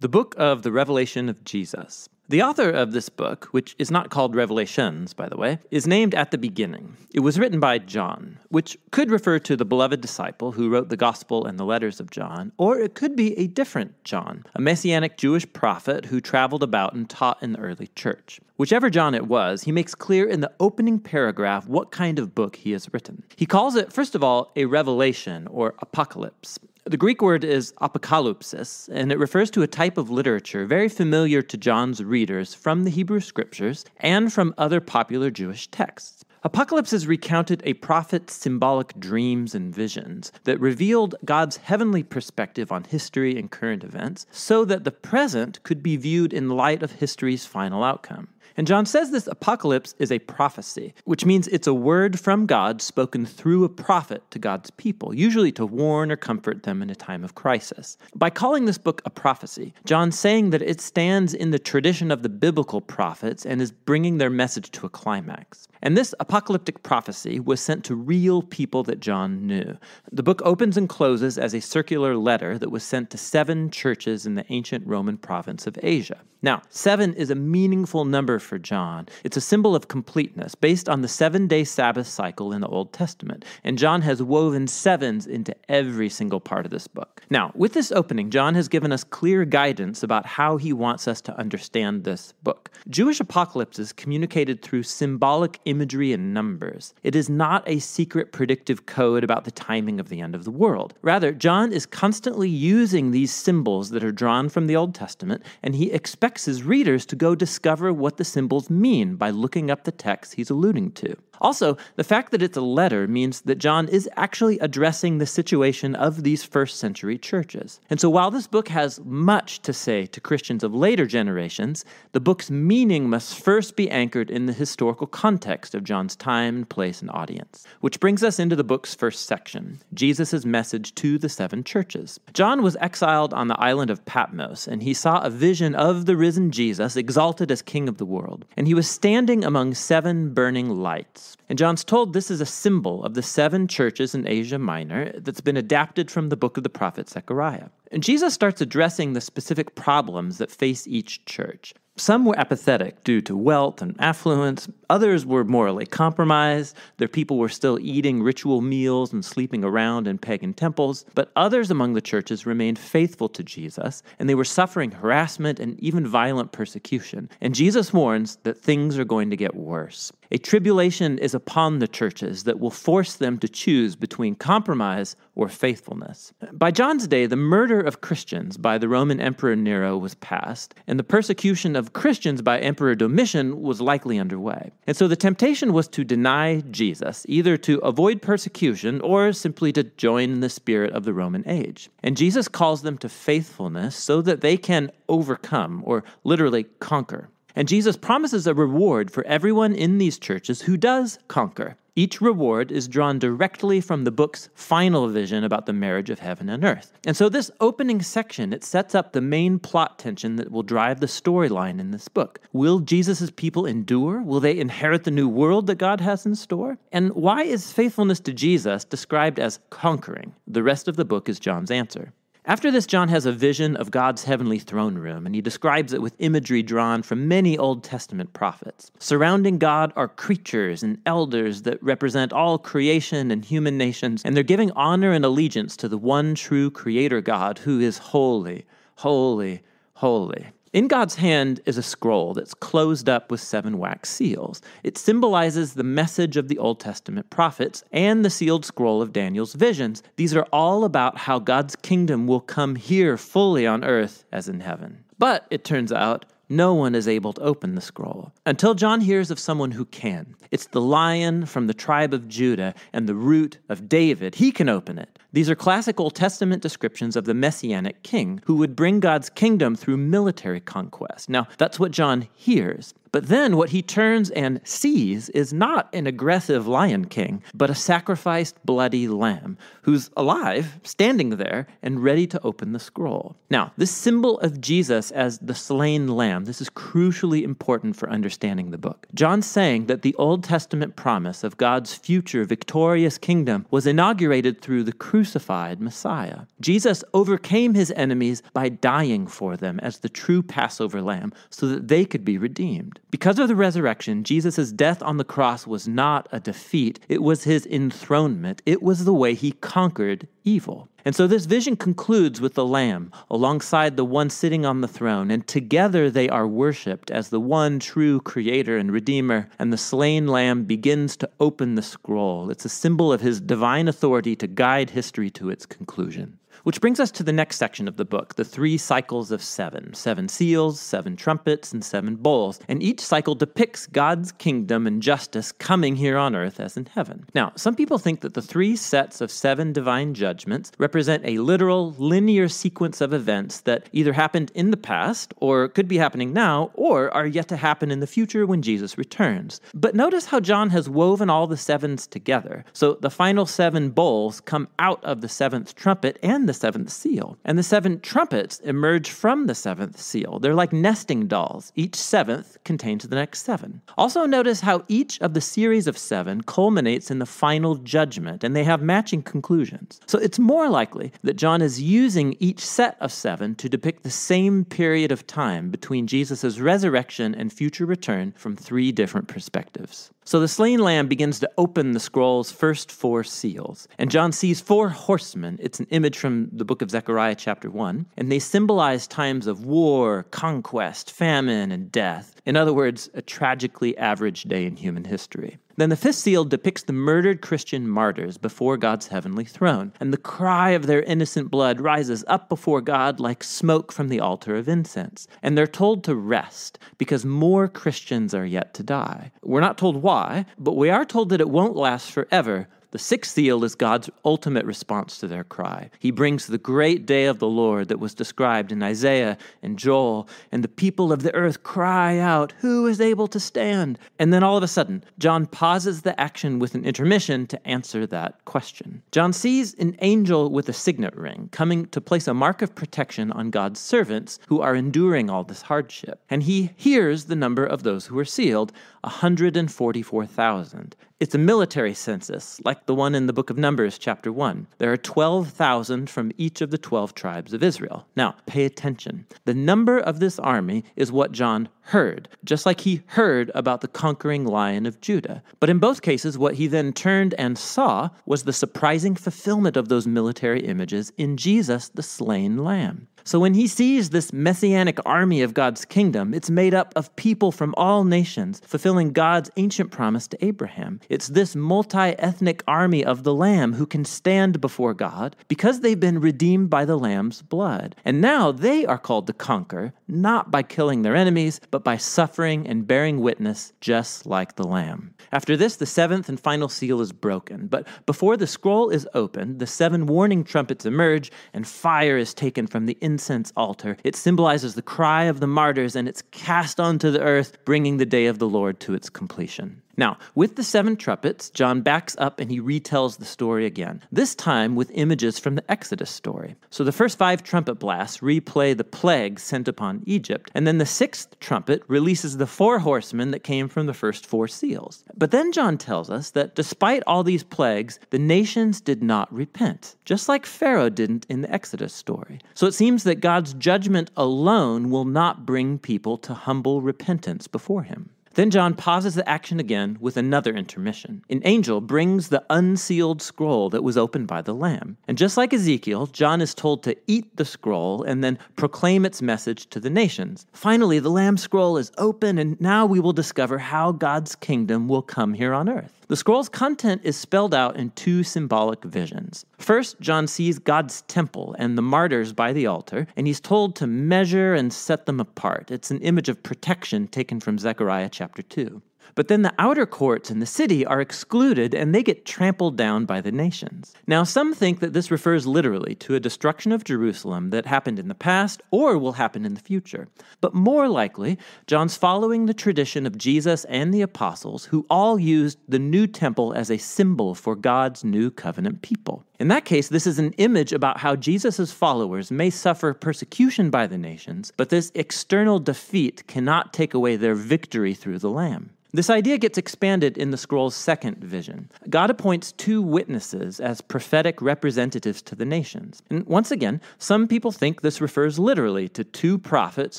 [0.00, 2.08] The book of the Revelation of Jesus.
[2.28, 6.14] The author of this book, which is not called Revelations, by the way, is named
[6.14, 6.96] at the beginning.
[7.14, 10.96] It was written by John, which could refer to the beloved disciple who wrote the
[10.96, 15.16] Gospel and the letters of John, or it could be a different John, a messianic
[15.16, 18.40] Jewish prophet who traveled about and taught in the early church.
[18.56, 22.54] Whichever John it was, he makes clear in the opening paragraph what kind of book
[22.54, 23.24] he has written.
[23.34, 26.60] He calls it, first of all, a revelation or apocalypse.
[26.84, 31.42] The Greek word is apokalypsis, and it refers to a type of literature very familiar
[31.42, 36.24] to John's readers from the Hebrew scriptures and from other popular Jewish texts.
[36.44, 43.36] Apocalypses recounted a prophet's symbolic dreams and visions that revealed God's heavenly perspective on history
[43.36, 47.82] and current events so that the present could be viewed in light of history's final
[47.82, 48.28] outcome.
[48.56, 52.80] And John says this apocalypse is a prophecy, which means it's a word from God
[52.80, 56.94] spoken through a prophet to God's people, usually to warn or comfort them in a
[56.94, 57.98] time of crisis.
[58.14, 62.22] By calling this book a prophecy, John's saying that it stands in the tradition of
[62.22, 65.66] the biblical prophets and is bringing their message to a climax.
[65.82, 69.76] And this apocalyptic prophecy was sent to real people that John knew.
[70.10, 74.24] The book opens and closes as a circular letter that was sent to seven churches
[74.24, 76.20] in the ancient Roman province of Asia.
[76.40, 79.08] Now, seven is a meaningful number for John.
[79.24, 82.92] It's a symbol of completeness based on the seven day Sabbath cycle in the Old
[82.92, 83.44] Testament.
[83.64, 87.22] And John has woven sevens into every single part of this book.
[87.30, 91.20] Now, with this opening, John has given us clear guidance about how he wants us
[91.22, 92.70] to understand this book.
[92.88, 96.94] Jewish apocalypses communicated through symbolic imagery and numbers.
[97.02, 100.50] It is not a secret predictive code about the timing of the end of the
[100.50, 100.94] world.
[101.02, 105.74] Rather, John is constantly using these symbols that are drawn from the Old Testament, and
[105.74, 109.92] he expects his readers to go discover what the symbols mean by looking up the
[109.92, 111.16] text he's alluding to.
[111.40, 115.94] Also, the fact that it's a letter means that John is actually addressing the situation
[115.94, 117.80] of these first century churches.
[117.90, 122.20] And so, while this book has much to say to Christians of later generations, the
[122.20, 127.10] book's meaning must first be anchored in the historical context of John's time, place, and
[127.10, 127.66] audience.
[127.80, 132.18] Which brings us into the book's first section Jesus' message to the seven churches.
[132.32, 136.16] John was exiled on the island of Patmos, and he saw a vision of the
[136.16, 138.23] risen Jesus exalted as King of the world.
[138.56, 141.36] And he was standing among seven burning lights.
[141.54, 145.40] And John's told this is a symbol of the seven churches in Asia Minor that's
[145.40, 147.68] been adapted from the book of the prophet Zechariah.
[147.92, 151.72] And Jesus starts addressing the specific problems that face each church.
[151.96, 154.68] Some were apathetic due to wealth and affluence.
[154.90, 156.76] Others were morally compromised.
[156.96, 161.04] Their people were still eating ritual meals and sleeping around in pagan temples.
[161.14, 165.78] But others among the churches remained faithful to Jesus, and they were suffering harassment and
[165.78, 167.30] even violent persecution.
[167.40, 170.10] And Jesus warns that things are going to get worse.
[170.34, 175.48] A tribulation is upon the churches that will force them to choose between compromise or
[175.48, 176.32] faithfulness.
[176.52, 180.98] By John's day, the murder of Christians by the Roman Emperor Nero was past, and
[180.98, 184.72] the persecution of Christians by Emperor Domitian was likely underway.
[184.88, 189.84] And so the temptation was to deny Jesus, either to avoid persecution or simply to
[189.84, 191.90] join in the spirit of the Roman age.
[192.02, 197.28] And Jesus calls them to faithfulness so that they can overcome, or literally conquer.
[197.54, 201.76] And Jesus promises a reward for everyone in these churches who does conquer.
[201.96, 206.48] Each reward is drawn directly from the book's final vision about the marriage of heaven
[206.48, 206.92] and earth.
[207.06, 210.98] And so this opening section, it sets up the main plot tension that will drive
[210.98, 212.40] the storyline in this book.
[212.52, 214.20] Will Jesus' people endure?
[214.22, 216.78] Will they inherit the new world that God has in store?
[216.90, 220.34] And why is faithfulness to Jesus described as conquering?
[220.48, 222.12] The rest of the book is John's answer.
[222.46, 226.02] After this, John has a vision of God's heavenly throne room, and he describes it
[226.02, 228.90] with imagery drawn from many Old Testament prophets.
[228.98, 234.42] Surrounding God are creatures and elders that represent all creation and human nations, and they're
[234.42, 238.66] giving honor and allegiance to the one true Creator God who is holy,
[238.96, 239.62] holy,
[239.94, 240.48] holy.
[240.74, 244.60] In God's hand is a scroll that's closed up with seven wax seals.
[244.82, 249.52] It symbolizes the message of the Old Testament prophets and the sealed scroll of Daniel's
[249.54, 250.02] visions.
[250.16, 254.58] These are all about how God's kingdom will come here fully on earth as in
[254.58, 255.04] heaven.
[255.16, 259.30] But it turns out no one is able to open the scroll until John hears
[259.30, 260.34] of someone who can.
[260.50, 264.36] It's the lion from the tribe of Judah and the root of David.
[264.36, 265.18] He can open it.
[265.32, 269.74] These are classic Old Testament descriptions of the messianic king who would bring God's kingdom
[269.74, 271.28] through military conquest.
[271.28, 272.94] Now, that's what John hears.
[273.14, 277.74] But then what he turns and sees is not an aggressive lion king, but a
[277.76, 283.36] sacrificed bloody lamb who's alive, standing there, and ready to open the scroll.
[283.48, 288.72] Now, this symbol of Jesus as the slain lamb, this is crucially important for understanding
[288.72, 289.06] the book.
[289.14, 294.82] John's saying that the Old Testament promise of God's future victorious kingdom was inaugurated through
[294.82, 296.46] the crucified Messiah.
[296.60, 301.86] Jesus overcame his enemies by dying for them as the true Passover lamb so that
[301.86, 302.98] they could be redeemed.
[303.14, 307.44] Because of the resurrection, Jesus' death on the cross was not a defeat, it was
[307.44, 308.60] his enthronement.
[308.66, 310.88] It was the way he conquered evil.
[311.04, 315.30] And so this vision concludes with the Lamb alongside the one sitting on the throne,
[315.30, 319.48] and together they are worshiped as the one true Creator and Redeemer.
[319.60, 322.50] And the slain Lamb begins to open the scroll.
[322.50, 326.40] It's a symbol of his divine authority to guide history to its conclusion.
[326.62, 329.94] Which brings us to the next section of the book the three cycles of seven
[329.94, 332.60] seven seals, seven trumpets, and seven bowls.
[332.68, 337.26] And each cycle depicts God's kingdom and justice coming here on earth as in heaven.
[337.34, 341.92] Now, some people think that the three sets of seven divine judgments represent a literal,
[341.98, 346.70] linear sequence of events that either happened in the past, or could be happening now,
[346.74, 349.60] or are yet to happen in the future when Jesus returns.
[349.74, 352.64] But notice how John has woven all the sevens together.
[352.72, 357.36] So the final seven bowls come out of the seventh trumpet and the seventh seal.
[357.44, 360.38] And the seven trumpets emerge from the seventh seal.
[360.38, 361.72] They're like nesting dolls.
[361.74, 363.82] Each seventh contains the next seven.
[363.96, 368.54] Also, notice how each of the series of seven culminates in the final judgment, and
[368.54, 370.00] they have matching conclusions.
[370.06, 374.10] So it's more likely that John is using each set of seven to depict the
[374.10, 380.10] same period of time between Jesus' resurrection and future return from three different perspectives.
[380.26, 384.58] So the slain lamb begins to open the scroll's first four seals, and John sees
[384.58, 385.58] four horsemen.
[385.60, 389.66] It's an image from the book of Zechariah, chapter 1, and they symbolize times of
[389.66, 392.40] war, conquest, famine, and death.
[392.46, 395.58] In other words, a tragically average day in human history.
[395.76, 400.18] Then the fifth seal depicts the murdered Christian martyrs before God's heavenly throne, and the
[400.18, 404.68] cry of their innocent blood rises up before God like smoke from the altar of
[404.68, 405.26] incense.
[405.42, 409.32] And they're told to rest because more Christians are yet to die.
[409.42, 413.34] We're not told why, but we are told that it won't last forever the sixth
[413.34, 415.90] seal is God's ultimate response to their cry.
[415.98, 420.28] He brings the great day of the Lord that was described in Isaiah and Joel,
[420.52, 423.98] and the people of the earth cry out, Who is able to stand?
[424.20, 428.06] And then all of a sudden, John pauses the action with an intermission to answer
[428.06, 429.02] that question.
[429.10, 433.32] John sees an angel with a signet ring coming to place a mark of protection
[433.32, 436.20] on God's servants who are enduring all this hardship.
[436.30, 438.72] And he hears the number of those who are sealed
[439.04, 440.96] 144,000.
[441.20, 444.66] It's a military census, like the one in the book of Numbers, chapter 1.
[444.78, 448.06] There are 12,000 from each of the 12 tribes of Israel.
[448.16, 449.26] Now, pay attention.
[449.44, 453.88] The number of this army is what John heard, just like he heard about the
[453.88, 455.42] conquering lion of Judah.
[455.60, 459.88] But in both cases, what he then turned and saw was the surprising fulfillment of
[459.88, 463.06] those military images in Jesus, the slain lamb.
[463.26, 467.52] So when he sees this messianic army of God's kingdom, it's made up of people
[467.52, 471.00] from all nations, fulfilling God's ancient promise to Abraham.
[471.08, 475.98] It's this multi ethnic army of the Lamb who can stand before God because they've
[475.98, 477.96] been redeemed by the Lamb's blood.
[478.04, 482.66] And now they are called to conquer, not by killing their enemies, but by suffering
[482.66, 485.14] and bearing witness, just like the Lamb.
[485.32, 487.68] After this, the seventh and final seal is broken.
[487.68, 492.66] But before the scroll is opened, the seven warning trumpets emerge, and fire is taken
[492.66, 493.96] from the incense altar.
[494.02, 498.12] It symbolizes the cry of the martyrs, and it's cast onto the earth, bringing the
[498.16, 499.83] day of the Lord to its completion.
[499.96, 504.34] Now, with the seven trumpets, John backs up and he retells the story again, this
[504.34, 506.56] time with images from the Exodus story.
[506.70, 510.86] So the first five trumpet blasts replay the plagues sent upon Egypt, and then the
[510.86, 515.04] sixth trumpet releases the four horsemen that came from the first four seals.
[515.16, 519.96] But then John tells us that despite all these plagues, the nations did not repent,
[520.04, 522.40] just like Pharaoh didn't in the Exodus story.
[522.54, 527.82] So it seems that God's judgment alone will not bring people to humble repentance before
[527.84, 528.10] him.
[528.34, 531.24] Then John pauses the action again with another intermission.
[531.30, 534.96] An angel brings the unsealed scroll that was opened by the Lamb.
[535.06, 539.22] And just like Ezekiel, John is told to eat the scroll and then proclaim its
[539.22, 540.46] message to the nations.
[540.52, 545.02] Finally, the Lamb scroll is open, and now we will discover how God's kingdom will
[545.02, 546.03] come here on earth.
[546.08, 549.46] The scroll's content is spelled out in two symbolic visions.
[549.58, 553.86] First, John sees God's temple and the martyrs by the altar, and he's told to
[553.86, 555.70] measure and set them apart.
[555.70, 558.82] It's an image of protection taken from Zechariah chapter 2.
[559.14, 563.04] But then the outer courts in the city are excluded and they get trampled down
[563.04, 563.94] by the nations.
[564.06, 568.08] Now, some think that this refers literally to a destruction of Jerusalem that happened in
[568.08, 570.08] the past or will happen in the future.
[570.40, 575.58] But more likely, John's following the tradition of Jesus and the apostles, who all used
[575.68, 579.24] the new temple as a symbol for God's new covenant people.
[579.40, 583.86] In that case, this is an image about how Jesus' followers may suffer persecution by
[583.86, 588.70] the nations, but this external defeat cannot take away their victory through the Lamb.
[588.94, 591.68] This idea gets expanded in the scroll's second vision.
[591.90, 596.00] God appoints two witnesses as prophetic representatives to the nations.
[596.10, 599.98] And once again, some people think this refers literally to two prophets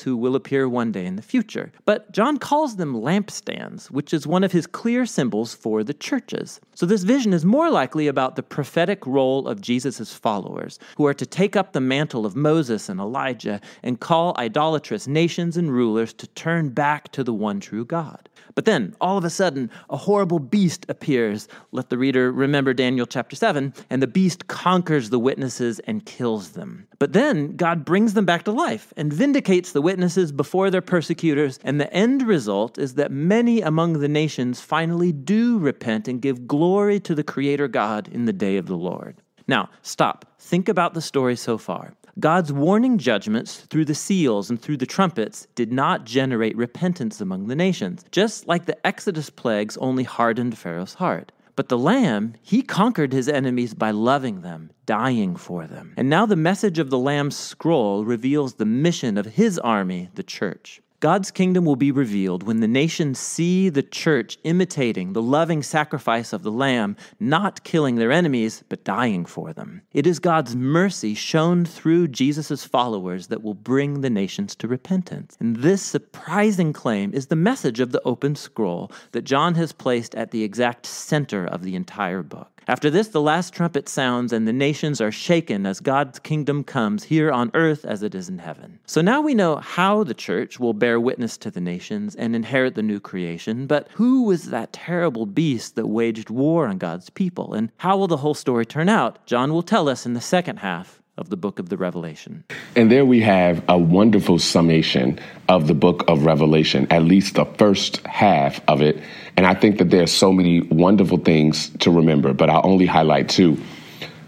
[0.00, 1.72] who will appear one day in the future.
[1.84, 6.58] But John calls them lampstands, which is one of his clear symbols for the churches.
[6.74, 11.12] So this vision is more likely about the prophetic role of Jesus' followers, who are
[11.12, 16.14] to take up the mantle of Moses and Elijah and call idolatrous nations and rulers
[16.14, 18.30] to turn back to the one true God.
[18.54, 21.48] But then, all of a sudden, a horrible beast appears.
[21.72, 26.50] Let the reader remember Daniel chapter 7, and the beast conquers the witnesses and kills
[26.50, 26.86] them.
[26.98, 31.58] But then, God brings them back to life and vindicates the witnesses before their persecutors,
[31.64, 36.46] and the end result is that many among the nations finally do repent and give
[36.46, 39.16] glory to the Creator God in the day of the Lord.
[39.48, 40.24] Now, stop.
[40.38, 41.94] Think about the story so far.
[42.18, 47.46] God's warning judgments through the seals and through the trumpets did not generate repentance among
[47.46, 51.30] the nations, just like the Exodus plagues only hardened Pharaoh's heart.
[51.56, 55.92] But the Lamb, he conquered his enemies by loving them, dying for them.
[55.98, 60.22] And now the message of the Lamb's scroll reveals the mission of his army, the
[60.22, 60.80] church.
[61.00, 66.32] God's kingdom will be revealed when the nations see the church imitating the loving sacrifice
[66.32, 69.82] of the Lamb, not killing their enemies, but dying for them.
[69.92, 75.36] It is God's mercy shown through Jesus' followers that will bring the nations to repentance.
[75.38, 80.14] And this surprising claim is the message of the open scroll that John has placed
[80.14, 82.55] at the exact center of the entire book.
[82.68, 87.04] After this, the last trumpet sounds, and the nations are shaken as God's kingdom comes
[87.04, 88.80] here on earth as it is in heaven.
[88.86, 92.74] So now we know how the church will bear witness to the nations and inherit
[92.74, 97.54] the new creation, but who was that terrible beast that waged war on God's people?
[97.54, 99.24] And how will the whole story turn out?
[99.26, 102.44] John will tell us in the second half of the book of the Revelation.
[102.74, 107.44] And there we have a wonderful summation of the book of Revelation, at least the
[107.44, 109.00] first half of it.
[109.36, 112.86] And I think that there are so many wonderful things to remember, but I'll only
[112.86, 113.56] highlight two.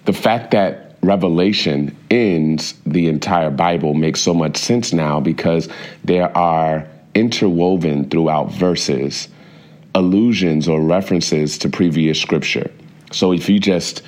[0.07, 5.69] The fact that Revelation ends the entire Bible makes so much sense now because
[6.05, 9.29] there are interwoven throughout verses
[9.95, 12.71] allusions or references to previous scripture.
[13.11, 14.03] So if you just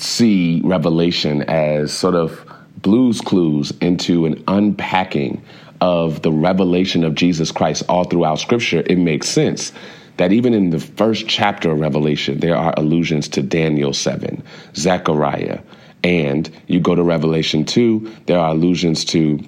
[0.00, 2.44] see Revelation as sort of
[2.78, 5.42] Blue's Clues into an unpacking
[5.80, 9.72] of the revelation of Jesus Christ all throughout Scripture, it makes sense
[10.16, 14.42] that even in the first chapter of Revelation, there are allusions to Daniel 7,
[14.74, 15.60] Zechariah,
[16.04, 19.40] and you go to Revelation 2, there are allusions to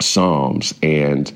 [0.00, 1.32] Psalms and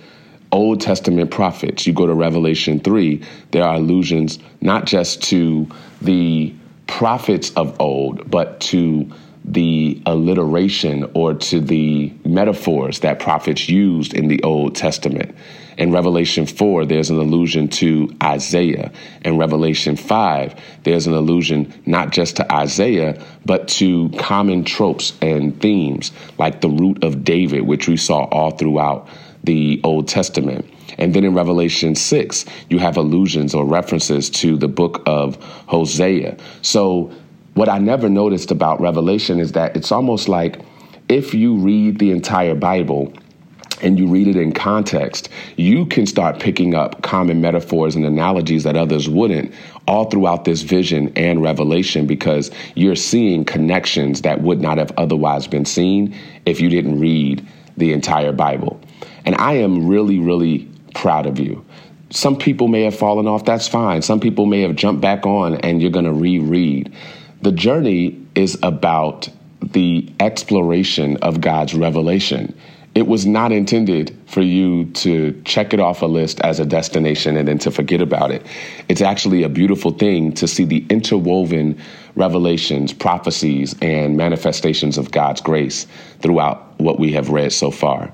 [0.52, 1.86] Old Testament prophets.
[1.86, 5.68] You go to Revelation 3, there are allusions not just to
[6.02, 6.54] the
[6.86, 9.10] prophets of old, but to
[9.44, 15.34] the alliteration or to the metaphors that prophets used in the Old Testament.
[15.76, 18.92] In Revelation 4, there's an allusion to Isaiah.
[19.22, 20.54] In Revelation 5,
[20.84, 26.70] there's an allusion not just to Isaiah, but to common tropes and themes like the
[26.70, 29.08] root of David, which we saw all throughout
[29.42, 30.64] the Old Testament.
[30.98, 35.36] And then in Revelation 6, you have allusions or references to the book of
[35.66, 36.36] Hosea.
[36.62, 37.12] So,
[37.54, 40.60] what I never noticed about Revelation is that it's almost like
[41.08, 43.12] if you read the entire Bible,
[43.84, 48.64] and you read it in context, you can start picking up common metaphors and analogies
[48.64, 49.52] that others wouldn't
[49.86, 55.46] all throughout this vision and revelation because you're seeing connections that would not have otherwise
[55.46, 56.16] been seen
[56.46, 58.80] if you didn't read the entire Bible.
[59.26, 61.64] And I am really, really proud of you.
[62.10, 64.02] Some people may have fallen off, that's fine.
[64.02, 66.94] Some people may have jumped back on and you're going to reread.
[67.42, 69.28] The journey is about
[69.60, 72.54] the exploration of God's revelation.
[72.94, 77.36] It was not intended for you to check it off a list as a destination
[77.36, 78.46] and then to forget about it.
[78.88, 81.80] It's actually a beautiful thing to see the interwoven
[82.14, 85.88] revelations, prophecies, and manifestations of God's grace
[86.20, 88.12] throughout what we have read so far.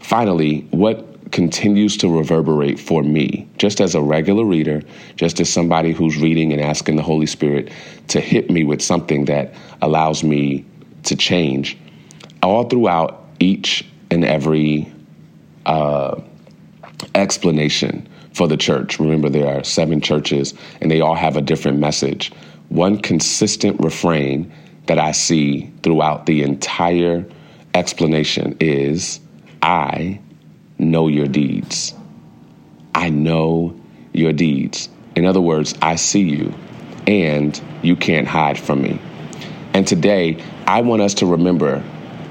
[0.00, 4.82] Finally, what continues to reverberate for me, just as a regular reader,
[5.16, 7.72] just as somebody who's reading and asking the Holy Spirit
[8.08, 10.64] to hit me with something that allows me
[11.04, 11.76] to change,
[12.42, 14.90] all throughout each and every
[15.66, 16.20] uh,
[17.14, 18.98] explanation for the church.
[18.98, 22.32] Remember, there are seven churches and they all have a different message.
[22.68, 24.52] One consistent refrain
[24.86, 27.24] that I see throughout the entire
[27.74, 29.20] explanation is
[29.62, 30.20] I
[30.78, 31.94] know your deeds.
[32.94, 33.74] I know
[34.12, 34.88] your deeds.
[35.16, 36.54] In other words, I see you
[37.06, 39.00] and you can't hide from me.
[39.74, 41.82] And today, I want us to remember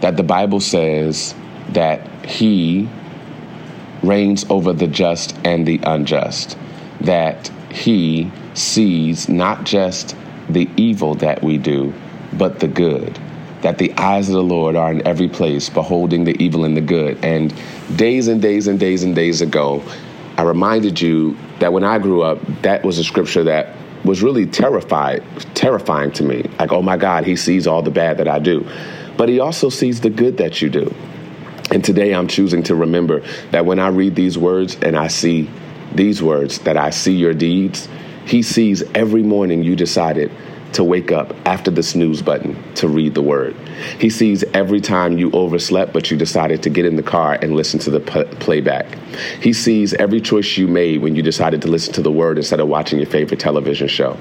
[0.01, 1.33] that the Bible says
[1.69, 2.87] that he
[4.03, 6.57] reigns over the just and the unjust,
[7.01, 10.15] that he sees not just
[10.49, 11.93] the evil that we do,
[12.33, 13.19] but the good.
[13.61, 16.81] That the eyes of the Lord are in every place, beholding the evil and the
[16.81, 17.23] good.
[17.23, 17.53] And
[17.95, 19.83] days and days and days and days ago,
[20.37, 24.45] I reminded you that when I grew up, that was a scripture that was really
[24.45, 25.23] terrified,
[25.55, 26.49] terrifying to me.
[26.59, 28.67] Like, oh my God, he sees all the bad that I do.
[29.17, 30.93] But he also sees the good that you do.
[31.71, 35.49] And today I'm choosing to remember that when I read these words and I see
[35.93, 37.89] these words, that I see your deeds,
[38.25, 40.31] he sees every morning you decided
[40.73, 43.55] to wake up after the snooze button to read the word.
[43.99, 47.55] He sees every time you overslept, but you decided to get in the car and
[47.55, 48.85] listen to the p- playback.
[49.41, 52.59] He sees every choice you made when you decided to listen to the word instead
[52.59, 54.17] of watching your favorite television show.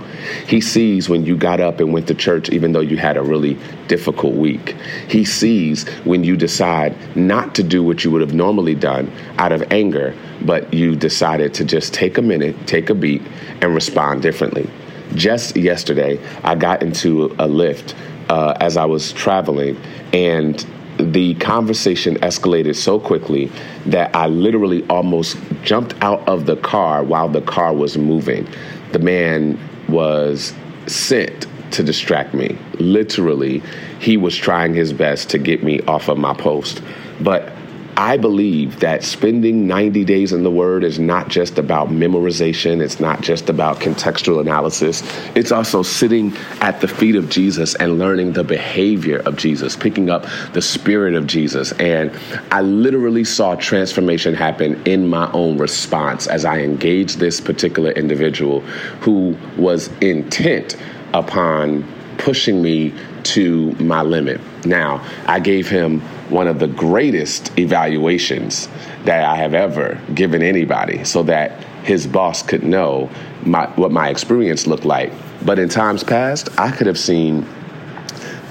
[0.46, 3.22] He sees when you got up and went to church, even though you had a
[3.22, 4.76] really difficult week.
[5.08, 9.52] He sees when you decide not to do what you would have normally done out
[9.52, 13.22] of anger, but you decided to just take a minute, take a beat,
[13.60, 14.70] and respond differently.
[15.14, 17.94] Just yesterday, I got into a Lyft
[18.28, 19.80] uh, as I was traveling,
[20.12, 20.64] and
[20.98, 23.50] the conversation escalated so quickly
[23.86, 28.48] that I literally almost jumped out of the car while the car was moving.
[28.92, 30.54] The man was
[30.86, 32.56] sent to distract me.
[32.78, 33.62] Literally,
[34.00, 36.82] he was trying his best to get me off of my post.
[37.20, 37.52] But
[37.98, 43.00] I believe that spending 90 days in the Word is not just about memorization, it's
[43.00, 45.02] not just about contextual analysis.
[45.34, 50.10] It's also sitting at the feet of Jesus and learning the behavior of Jesus, picking
[50.10, 51.72] up the spirit of Jesus.
[51.72, 52.12] And
[52.52, 58.60] I literally saw transformation happen in my own response as I engaged this particular individual
[59.00, 60.76] who was intent
[61.14, 62.92] upon pushing me
[63.22, 64.40] to my limit.
[64.66, 68.68] Now, I gave him one of the greatest evaluations
[69.04, 71.52] that I have ever given anybody so that
[71.84, 73.08] his boss could know
[73.44, 75.12] my, what my experience looked like.
[75.44, 77.46] But in times past, I could have seen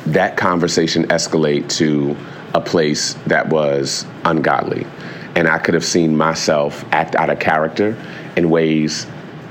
[0.07, 2.15] that conversation escalate to
[2.53, 4.87] a place that was ungodly.
[5.35, 8.01] And I could have seen myself act out of character
[8.37, 9.05] in ways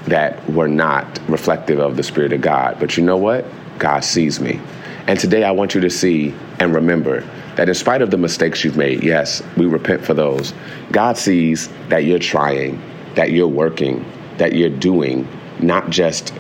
[0.07, 2.79] that were not reflective of the Spirit of God.
[2.81, 3.45] But you know what?
[3.79, 4.61] God sees me.
[5.07, 8.65] And today I want you to see and remember that in spite of the mistakes
[8.65, 10.53] you've made, yes, we repent for those.
[10.93, 12.83] God sees that you're trying,
[13.15, 14.05] that you're working,
[14.39, 15.29] that you're doing
[15.61, 16.31] not just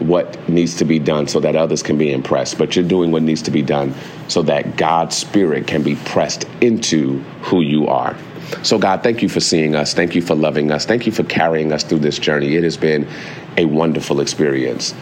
[0.00, 3.22] what needs to be done so that others can be impressed, but you're doing what
[3.22, 3.94] needs to be done
[4.28, 8.16] so that God's Spirit can be pressed into who you are.
[8.62, 9.94] So, God, thank you for seeing us.
[9.94, 10.86] Thank you for loving us.
[10.86, 12.56] Thank you for carrying us through this journey.
[12.56, 13.08] It has been
[13.56, 14.94] a wonderful experience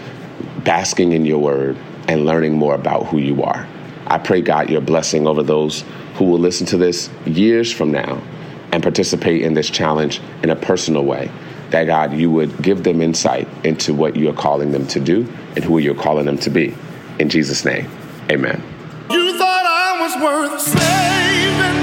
[0.64, 1.76] basking in your word
[2.09, 3.68] and learning more about who you are.
[4.07, 5.84] I pray, God, your blessing over those
[6.14, 8.22] who will listen to this years from now
[8.72, 11.30] and participate in this challenge in a personal way.
[11.70, 15.26] That, God, you would give them insight into what you're calling them to do
[15.57, 16.74] and who you're calling them to be.
[17.18, 17.90] In Jesus' name,
[18.30, 18.62] amen.
[19.11, 21.76] You thought I was worth saving,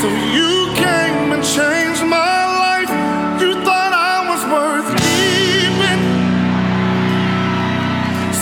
[0.00, 0.46] so you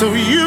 [0.04, 0.44] so you.